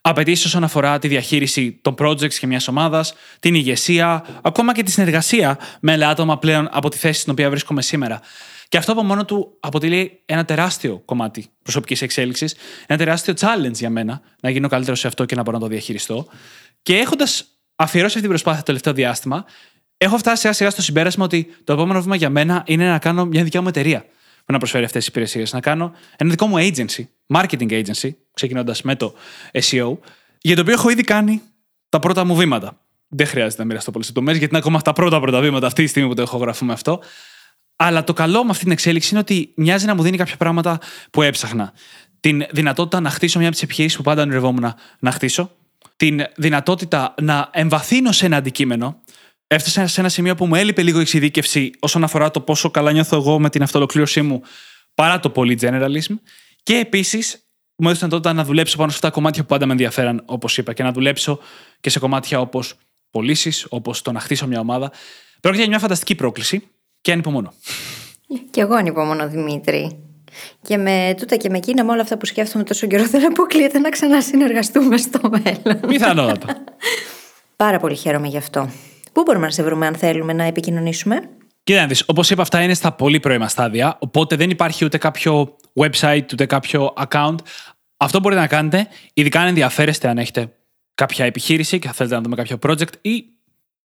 [0.00, 4.90] Απαιτήσεις όσον αφορά τη διαχείριση των projects και μιας ομάδας, την ηγεσία, ακόμα και τη
[4.90, 8.20] συνεργασία με άλλα άτομα πλέον από τη θέση στην οποία βρίσκομαι σήμερα.
[8.68, 12.54] Και αυτό από μόνο του αποτελεί ένα τεράστιο κομμάτι προσωπικής εξέλιξης,
[12.86, 15.68] ένα τεράστιο challenge για μένα να γίνω καλύτερος σε αυτό και να μπορώ να το
[15.68, 16.26] διαχειριστώ.
[16.82, 17.44] Και έχοντας
[17.76, 19.44] αφιερώσει αυτή την προσπάθεια το τελευταίο διάστημα,
[19.98, 23.26] έχω φτάσει σιγά σιγά στο συμπέρασμα ότι το επόμενο βήμα για μένα είναι να κάνω
[23.26, 24.04] μια δικιά μου εταιρεία
[24.44, 25.52] που να προσφέρει αυτές τις υπηρεσίες.
[25.52, 29.14] Να κάνω ένα δικό μου agency, marketing agency, ξεκινώντας με το
[29.52, 29.96] SEO,
[30.40, 31.42] για το οποίο έχω ήδη κάνει
[31.88, 32.80] τα πρώτα μου βήματα.
[33.08, 35.88] Δεν χρειάζεται να μοιραστώ πολλές λεπτομέρειες, γιατί είναι ακόμα τα πρώτα πρώτα βήματα αυτή τη
[35.88, 37.00] στιγμή που το έχω γραφεί με αυτό.
[37.76, 40.80] Αλλά το καλό με αυτή την εξέλιξη είναι ότι μοιάζει να μου δίνει κάποια πράγματα
[41.10, 41.72] που έψαχνα.
[42.20, 45.50] Την δυνατότητα να χτίσω μια από τις επιχειρήσεις που πάντα ονειρευόμουν να χτίσω.
[45.96, 49.00] Την δυνατότητα να εμβαθύνω σε ένα αντικείμενο
[49.48, 53.16] έφτασα σε ένα σημείο που μου έλειπε λίγο εξειδίκευση όσον αφορά το πόσο καλά νιώθω
[53.16, 54.42] εγώ με την αυτολοκλήρωσή μου
[54.94, 56.14] παρά το πολύ generalism.
[56.62, 57.42] Και επίσης
[57.76, 60.58] μου έδωσε τότε να δουλέψω πάνω σε αυτά τα κομμάτια που πάντα με ενδιαφέραν, όπως
[60.58, 61.38] είπα, και να δουλέψω
[61.80, 62.74] και σε κομμάτια όπως
[63.10, 64.92] πωλήσεις, όπως το να χτίσω μια ομάδα.
[65.40, 66.68] Πρόκειται για μια φανταστική πρόκληση
[67.00, 67.52] και ανυπομονώ.
[68.50, 70.02] Και εγώ ανυπομονώ, Δημήτρη.
[70.62, 73.78] Και με τούτα και με εκείνα, με όλα αυτά που σκέφτομαι τόσο καιρό, δεν αποκλείεται
[73.78, 75.80] να ξανασυνεργαστούμε στο μέλλον.
[75.88, 76.64] Πιθανότατα.
[77.56, 78.70] Πάρα πολύ χαίρομαι γι' αυτό.
[79.18, 81.20] Πού μπορούμε να σε βρούμε αν θέλουμε να επικοινωνήσουμε;
[81.62, 84.98] Κοίτα να δεις, όπως είπα αυτά είναι στα πολύ πρώιμα στάδια, οπότε δεν υπάρχει ούτε
[84.98, 87.34] κάποιο website, ούτε κάποιο account.
[87.96, 90.52] Αυτό μπορείτε να κάνετε, ειδικά αν ενδιαφέρεστε αν έχετε
[90.94, 93.24] κάποια επιχείρηση και θα θέλετε να δούμε κάποιο project ή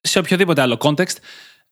[0.02, 1.16] σε οποιοδήποτε άλλο context.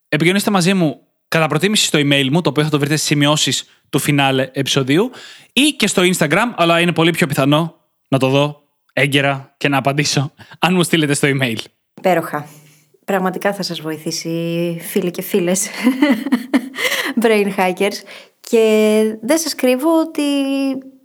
[0.10, 3.66] Επικοινωνήστε μαζί μου κατά προτίμηση στο email μου, το οποίο θα το βρείτε στις σημειώσεις
[3.90, 5.12] του φινάλε επεισοδίου,
[5.54, 7.76] ή και στο Instagram, αλλά είναι πολύ πιο πιθανό
[8.08, 11.58] να το δω έγκαιρα και να απαντήσω αν μου στείλετε στο email.
[11.98, 12.48] Υπέροχα.
[13.08, 15.68] Πραγματικά θα σας βοηθήσει φίλοι και φίλες
[17.22, 17.96] brain hackers
[18.40, 20.22] και δεν σας κρύβω ότι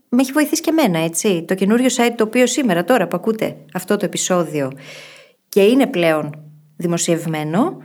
[0.09, 1.45] με έχει βοηθήσει και εμένα, έτσι.
[1.49, 4.73] Το καινούριο site το οποίο σήμερα τώρα που ακούτε αυτό το επεισόδιο
[5.49, 6.45] και είναι πλέον
[6.77, 7.77] δημοσιευμένο,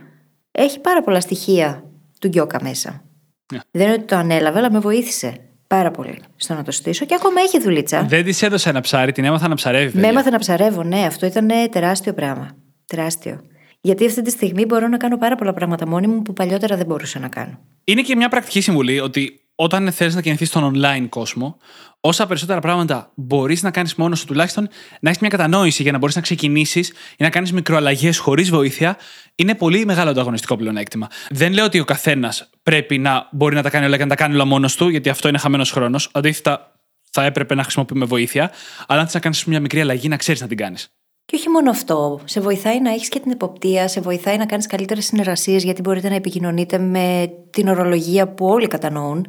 [0.50, 1.84] έχει πάρα πολλά στοιχεία
[2.20, 3.04] του Γκιόκα μέσα.
[3.52, 3.58] Ναι.
[3.70, 5.34] Δεν είναι ότι το ανέλαβε, αλλά με βοήθησε
[5.66, 8.02] πάρα πολύ στο να το στήσω και ακόμα έχει δουλίτσα.
[8.02, 9.86] Δεν της έδωσα ένα ψάρι, την έμαθα να ψαρεύει.
[9.86, 10.08] Με παιδιά.
[10.08, 12.48] έμαθε να ψαρεύω, ναι, αυτό ήταν τεράστιο πράγμα.
[12.86, 13.40] Τεράστιο.
[13.80, 16.86] Γιατί αυτή τη στιγμή μπορώ να κάνω πάρα πολλά πράγματα μόνη μου που παλιότερα δεν
[16.86, 17.58] μπορούσα να κάνω.
[17.84, 21.58] Είναι και μια πρακτική συμβουλή ότι όταν θέλει να κινηθείς στον online κόσμο,
[22.00, 24.68] όσα περισσότερα πράγματα μπορείς να κάνεις μόνος σου, τουλάχιστον
[25.00, 28.96] να έχεις μια κατανόηση για να μπορείς να ξεκινήσεις ή να κάνεις μικροαλλαγές χωρίς βοήθεια,
[29.34, 31.08] είναι πολύ μεγάλο το αγωνιστικό πλεονέκτημα.
[31.30, 34.14] Δεν λέω ότι ο καθένας πρέπει να μπορεί να τα κάνει όλα και να τα
[34.14, 36.10] κάνει όλα μόνος του, γιατί αυτό είναι χαμένος χρόνος.
[36.12, 36.72] Αντίθετα,
[37.10, 38.50] θα έπρεπε να χρησιμοποιούμε βοήθεια,
[38.86, 40.97] αλλά αν θες να κάνεις μια μικρή αλλαγή, να ξέρεις να την κάνεις.
[41.30, 42.20] Και όχι μόνο αυτό.
[42.24, 46.08] Σε βοηθάει να έχεις και την εποπτεία, σε βοηθάει να κάνεις καλύτερες συνεργασίες, γιατί μπορείτε
[46.08, 49.26] να επικοινωνείτε με την ορολογία που όλοι κατανοούν.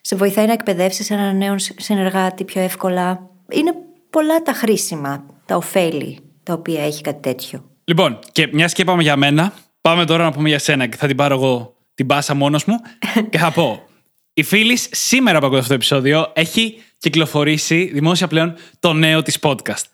[0.00, 3.30] Σε βοηθάει να εκπαιδεύσεις έναν νέο συνεργάτη πιο εύκολα.
[3.50, 3.74] Είναι
[4.10, 7.64] πολλά τα χρήσιμα, τα ωφέλη τα οποία έχει κάτι τέτοιο.
[7.84, 11.06] Λοιπόν, και μιας και είπαμε για μένα, πάμε τώρα να πούμε για σένα και θα
[11.06, 12.74] την πάρω εγώ την πάσα μόνος μου
[13.30, 13.82] και θα πω.
[14.34, 19.38] Η φίλη σήμερα που ακούτε αυτό το επεισόδιο έχει κυκλοφορήσει δημόσια πλέον το νέο της
[19.42, 19.84] podcast.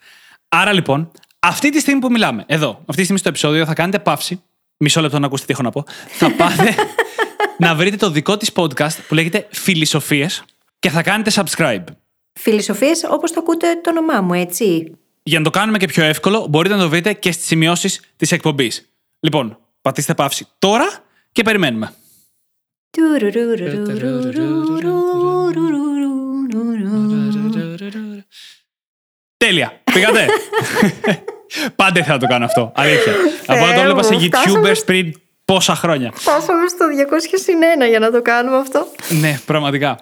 [0.48, 3.98] Άρα λοιπόν, αυτή τη στιγμή που μιλάμε, εδώ, αυτή τη στιγμή στο επεισόδιο, θα κάνετε
[3.98, 4.42] παύση.
[4.76, 5.84] Μισό λεπτό να ακούσετε τι έχω να πω.
[6.08, 6.74] θα πάτε
[7.58, 10.44] να βρείτε το δικό της podcast που λέγεται Φιλισοφίες
[10.78, 11.84] και θα κάνετε subscribe.
[12.32, 14.96] Φιλοσοφίε όπως το ακούτε το όνομά μου, έτσι.
[15.22, 18.32] Για να το κάνουμε και πιο εύκολο, μπορείτε να το βρείτε και στις σημειώσεις της
[18.32, 18.88] εκπομπής.
[19.20, 20.86] Λοιπόν, πατήστε παύση τώρα
[21.32, 21.92] και περιμένουμε.
[29.36, 29.82] Τέλεια.
[29.98, 30.26] Πήγατε;
[31.76, 32.72] Πάντα ήθελα να το κάνω αυτό.
[32.74, 33.12] Αλήθεια.
[33.46, 36.10] Από να το βλέπα σε μου, φτάσαμε YouTubers πριν πόσα χρόνια.
[36.14, 38.86] Φτάσαμε στο 200 συν 1 για να το κάνουμε αυτό.
[39.20, 39.98] ναι, πραγματικά.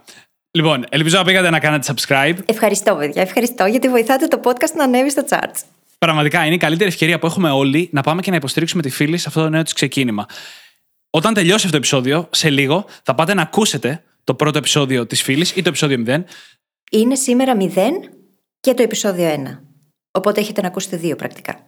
[0.51, 2.37] Λοιπόν, ελπίζω να πήγατε να κάνετε subscribe.
[2.47, 3.23] Ευχαριστώ, παιδιά.
[3.23, 5.61] Ευχαριστώ γιατί βοηθάτε το podcast να ανέβει στα charts.
[5.99, 9.19] Πραγματικά είναι η καλύτερη ευκαιρία που έχουμε όλοι να πάμε και να υποστηρίξουμε τη φίλη
[9.19, 10.27] σε αυτό το νέο της ξεκίνημα.
[11.11, 15.23] Όταν τελειώσει αυτό το επεισόδιο, σε λίγο θα πάτε να ακούσετε το πρώτο επεισόδιο της
[15.23, 16.23] φίλης ή το επεισόδιο 0.
[16.91, 17.67] Είναι σήμερα 0
[18.61, 19.66] και το επεισόδιο 1.
[20.17, 21.59] Οπότε έχετε να ακούσετε δύο πρακτικά.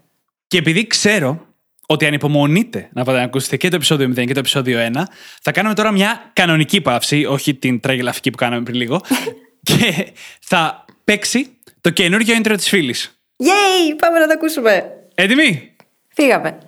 [0.47, 1.47] Και επειδή ξέρω
[1.87, 5.03] ότι ανυπομονείτε να πάτε να ακούσετε και το επεισόδιο 0 και το επεισόδιο 1,
[5.43, 9.01] θα κάνουμε τώρα μια κανονική παύση, όχι την τραγελαφική που κάναμε πριν λίγο.
[9.69, 11.47] και θα παίξει
[11.81, 13.21] το καινούργιο intro της φίλης.
[13.37, 13.97] Yay!
[13.99, 14.85] Πάμε να το ακούσουμε.
[15.15, 15.77] Έτοιμοι;
[16.15, 16.59] Φύγαμε.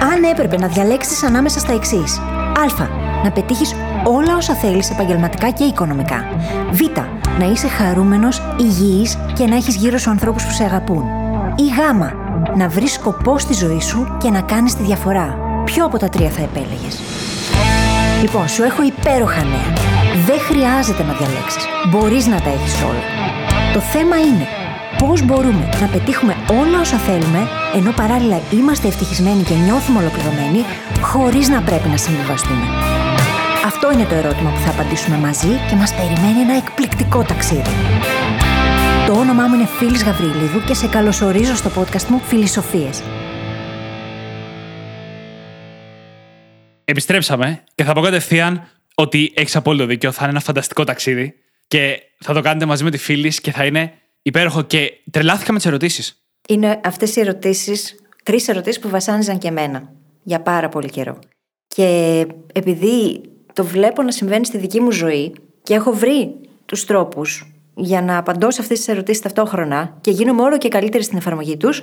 [0.00, 2.18] Αν έπρεπε να διαλέξεις ανάμεσα στα εξής.
[2.18, 3.04] Α.
[3.24, 3.74] Να πετύχεις
[4.04, 6.28] όλα όσα θέλεις επαγγελματικά και οικονομικά.
[6.70, 6.80] Β.
[7.38, 11.04] Να είσαι χαρούμενος, υγιής και να έχεις γύρω σου ανθρώπους που σε αγαπούν.
[11.56, 11.78] Ή Γ.
[12.56, 15.38] Να βρεις σκοπό στη ζωή σου και να κάνεις τη διαφορά.
[15.64, 17.00] Ποιο από τα τρία θα επέλεγες;
[18.20, 19.72] Λοιπόν, σου έχω υπέροχα νέα.
[20.26, 21.64] Δεν χρειάζεται να διαλέξεις.
[21.90, 23.04] Μπορείς να τα έχεις όλα.
[23.72, 24.46] Το θέμα είναι
[24.98, 30.64] πώς μπορούμε να πετύχουμε όλα όσα θέλουμε, ενώ παράλληλα είμαστε ευτυχισμένοι και νιώθουμε ολοκληρωμένοι,
[31.00, 32.66] χωρίς να πρέπει να συμβιβαστούμε.
[33.66, 37.70] Αυτό είναι το ερώτημα που θα απαντήσουμε μαζί και μας περιμένει ένα εκπληκτικό ταξίδι.
[39.06, 43.02] Το όνομά μου είναι Φίλης Γαβριλίδου και σε καλωσορίζω στο podcast μου Φιλισοφίες.
[46.84, 50.12] Επιστρέψαμε και θα πω κατευθείαν ότι έχεις απόλυτο δίκιο.
[50.12, 51.34] Θα είναι ένα φανταστικό ταξίδι
[51.68, 53.92] και θα το κάνετε μαζί με τη φίλη και θα είναι
[54.22, 54.62] υπέροχο.
[54.62, 56.26] Και τρελάθηκα με τις ερωτήσεις.
[56.48, 59.92] Είναι αυτές οι ερωτήσεις, τρεις ερωτήσεις που βασάνιζαν και εμένα
[60.22, 61.18] για πάρα πολύ καιρό.
[61.66, 63.20] Και επειδή
[63.56, 66.34] το βλέπω να συμβαίνει στη δική μου ζωή και έχω βρει
[66.66, 71.04] τους τρόπους για να απαντώ σε αυτές τις ερωτήσεις ταυτόχρονα και γίνομαι όλο και καλύτερη
[71.04, 71.82] στην εφαρμογή τους,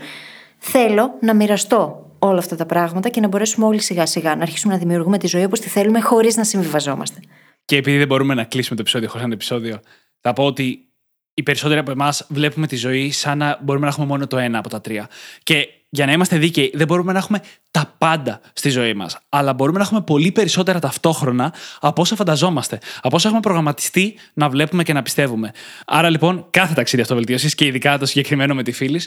[0.57, 4.73] θέλω να μοιραστώ όλα αυτά τα πράγματα και να μπορέσουμε όλοι σιγά σιγά να αρχίσουμε
[4.73, 7.19] να δημιουργούμε τη ζωή όπως τη θέλουμε χωρίς να συμβιβαζόμαστε.
[7.65, 9.79] Και επειδή δεν μπορούμε να κλείσουμε το επεισόδιο χωρίς ένα επεισόδιο,
[10.19, 10.87] θα πω ότι
[11.33, 14.57] οι περισσότεροι από εμάς βλέπουμε τη ζωή σαν να μπορούμε να έχουμε μόνο το ένα
[14.57, 15.09] από τα τρία.
[15.43, 17.41] Και για να είμαστε δίκαιοι, δεν μπορούμε να έχουμε
[17.71, 19.17] τα πάντα στη ζωή μας.
[19.29, 22.79] Αλλά μπορούμε να έχουμε πολύ περισσότερα ταυτόχρονα από όσα φανταζόμαστε.
[23.01, 25.51] Από όσα έχουμε προγραμματιστεί να βλέπουμε και να πιστεύουμε.
[25.85, 29.01] Άρα λοιπόν, κάθε ταξίδι αυτοβελτίωσης και ειδικά το συγκεκριμένο με τη φίλη,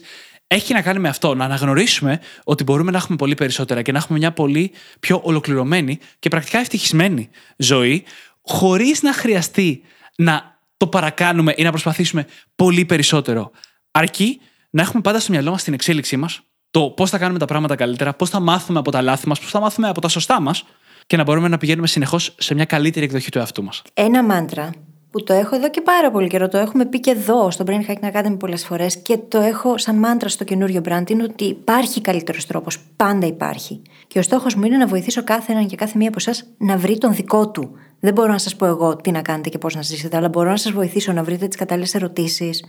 [0.46, 1.34] έχει να κάνει με αυτό.
[1.34, 5.98] Να αναγνωρίσουμε ότι μπορούμε να έχουμε πολύ περισσότερα και να έχουμε μια πολύ πιο ολοκληρωμένη
[6.18, 8.04] και πρακτικά ευτυχισμένη ζωή,
[8.42, 9.82] χωρίς να χρειαστεί
[10.16, 12.26] να το παρακάνουμε ή να προσπαθήσουμε
[12.56, 13.50] πολύ περισσότερο.
[13.90, 17.44] Αρκεί να έχουμε πάντα στο μυαλό μας την εξέλιξή μας, το πώς θα κάνουμε τα
[17.44, 20.40] πράγματα καλύτερα, πώς θα μάθουμε από τα λάθη μας, πώς θα μάθουμε από τα σωστά
[20.40, 20.64] μας
[21.06, 23.82] και να μπορούμε να πηγαίνουμε συνεχώς σε μια καλύτερη εκδοχή του εαυτού μας.
[23.94, 24.70] Ένα μάντρα
[25.10, 26.48] που το έχω εδώ και πάρα πολύ καιρό.
[26.48, 29.98] Το έχουμε πει και εδώ στο Brain Hacking Academy πολλές φορές και το έχω σαν
[29.98, 32.78] μάντρα στο καινούριο brand είναι ότι υπάρχει καλύτερος τρόπος.
[32.96, 33.82] Πάντα υπάρχει.
[34.06, 36.76] Και ο στόχος μου είναι να βοηθήσω κάθε έναν και κάθε μία από εσάς να
[36.76, 37.70] βρει τον δικό του.
[38.00, 40.50] Δεν μπορώ να σας πω εγώ τι να κάνετε και πώς να ζήσετε, αλλά μπορώ
[40.50, 42.64] να σας βοηθήσω να βρείτε τις κατάλληλες ερωτήσεις,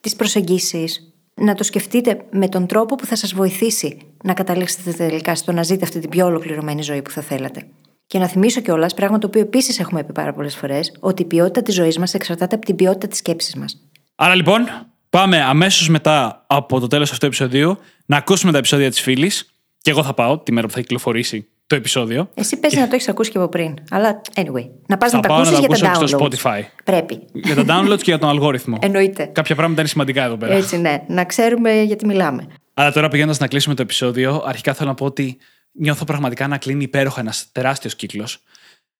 [0.00, 5.34] τις προσεγγίσεις, να το σκεφτείτε με τον τρόπο που θα σας βοηθήσει να καταλήξετε τελικά
[5.34, 7.66] στο να ζείτε αυτή την πιο ολοκληρωμένη ζωή που θα θέλατε.
[8.06, 11.24] Και να θυμίσω κιόλας, πράγμα το οποίο επίσης έχουμε πει πάρα πολλές φορές, ότι η
[11.24, 13.76] ποιότητα της ζωής μας εξαρτάται από την ποιότητα της σκέψης μας.
[14.14, 14.68] Άρα λοιπόν,
[15.10, 19.54] πάμε αμέσως μετά από το τέλος αυτού του επεισοδίου να ακούσουμε τα επεισόδια της φίλης.
[19.82, 22.30] Και εγώ θα πάω τη μέρα που θα κυκλοφορήσει το επεισόδιο.
[22.34, 22.82] Εσύ παίζει και...
[22.82, 23.74] να το έχεις ακούσει και από πριν.
[23.90, 26.08] Αλλά anyway, να πας να τα ακούσεις για τα downloads.
[26.08, 26.62] στο Spotify.
[26.84, 27.20] Πρέπει.
[27.32, 28.78] Για τα downloads και για τον αλγόριθμο.
[28.82, 29.24] Εννοείται.
[29.24, 30.54] Κάποια πράγματα είναι σημαντικά εδώ πέρα.
[30.54, 31.02] Έτσι, ναι.
[31.08, 32.46] Να ξέρουμε γιατί μιλάμε.
[32.74, 35.36] Αλλά τώρα πηγαίνοντας να κλείσουμε το επεισόδιο, αρχικά θέλω να πω ότι
[35.72, 38.42] νιώθω πραγματικά να κλείνει υπέροχα ένας τεράστιος κύκλος.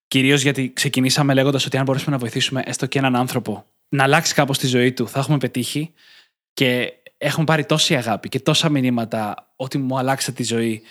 [0.07, 4.33] Κυρίως γιατί ξεκινήσαμε λέγοντας ότι αν μπορέσουμε να βοηθήσουμε έστω και έναν άνθρωπο να αλλάξει
[4.33, 5.93] κάπως τη ζωή του, θα έχουμε πετύχει.
[6.53, 10.81] Και έχουμε πάρει τόση αγάπη και τόσα μηνύματα ότι μου αλλάξε τη ζωή,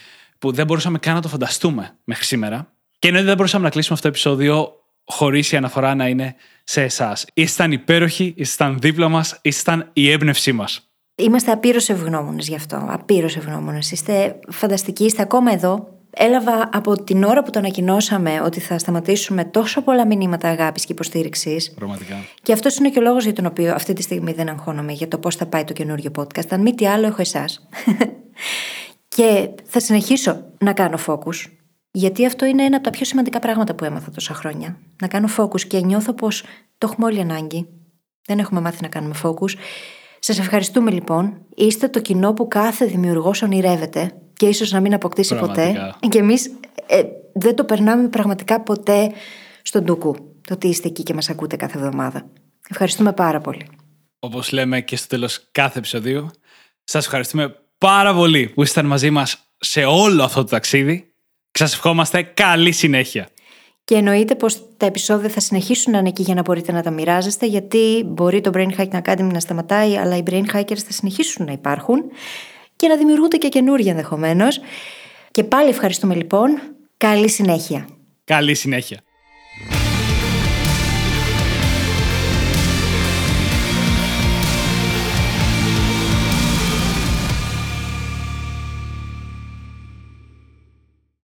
[0.41, 2.72] που δεν μπορούσαμε καν να το φανταστούμε μέχρι σήμερα.
[2.99, 4.74] Και εννοείται δεν μπορούσαμε να κλείσουμε αυτό το επεισόδιο
[5.05, 6.34] χωρίς η αναφορά να είναι
[6.64, 7.24] σε εσάς.
[7.34, 10.91] Ήσταν υπέροχοι, ήσταν δίπλα μας, ήσταν η έμπνευσή μας.
[11.14, 12.86] Είμαστε απείρως ευγνώμονες γι' αυτό.
[12.88, 13.91] Απείρως ευγνώμονες.
[13.91, 15.88] Είστε φανταστικοί, είστε ακόμα εδώ.
[16.11, 20.93] Έλαβα από την ώρα που το ανακοινώσαμε ότι θα σταματήσουμε τόσο πολλά μηνύματα αγάπης και
[20.93, 21.72] υποστήριξης.
[21.74, 22.14] Πραγματικά.
[22.43, 25.09] Και αυτός είναι και ο λόγος για τον οποίο αυτή τη στιγμή δεν αγχώνομαι για
[25.09, 26.49] το πώς θα πάει το καινούριο podcast.
[26.49, 27.68] Αν μη τι άλλο, έχω εσάς.
[29.17, 31.35] και θα συνεχίσω να κάνω focus.
[31.91, 34.79] Γιατί αυτό είναι ένα από τα πιο σημαντικά πράγματα που έμαθα τόσα χρόνια.
[35.03, 36.43] Να κάνω focus και νιώθω πως
[36.79, 37.69] το έχουμε όλοι ανάγκη.
[38.27, 39.51] Δεν έχουμε μάθει να κάνουμε focus.
[40.19, 41.47] Σας ευχαριστούμε λοιπόν.
[41.55, 45.97] Είστε το κοινό που κάθε δημιουργός ονειρεύεται και ίσως να μην αποκτήσει Πραγματικά.
[45.99, 46.09] ποτέ.
[46.09, 46.51] Και εμείς
[46.87, 47.03] ε,
[47.33, 49.13] δεν το περνάμε πραγματικά ποτέ
[49.63, 50.15] στον ντουκού.
[50.47, 52.31] Το ότι είστε εκεί και μας ακούτε κάθε εβδομάδα.
[52.69, 53.67] Ευχαριστούμε πάρα πολύ.
[54.19, 56.31] Όπως λέμε και στο τέλος κάθε επεισοδίου,
[56.85, 61.12] σας ευχαριστούμε πάρα πολύ που ήσασταν μαζί μας σε όλο αυτό το ταξίδι.
[61.51, 63.28] Και σα ευχόμαστε καλή συνέχεια.
[63.85, 66.91] Και εννοείται πως τα επεισόδια θα συνεχίσουν να είναι εκεί για να μπορείτε να τα
[66.91, 71.47] μοιράζεστε, γιατί μπορεί το Brain Hacking Academy να σταματάει, αλλά οι Brain Hackers θα συνεχίσουν
[71.47, 72.03] να υπάρχουν
[72.76, 74.61] και να δημιουργούνται και καινούργια ενδεχομένως.
[75.31, 76.61] Και πάλι ευχαριστούμε λοιπόν.
[76.97, 77.89] Καλή συνέχεια.
[78.24, 79.01] Καλή συνέχεια.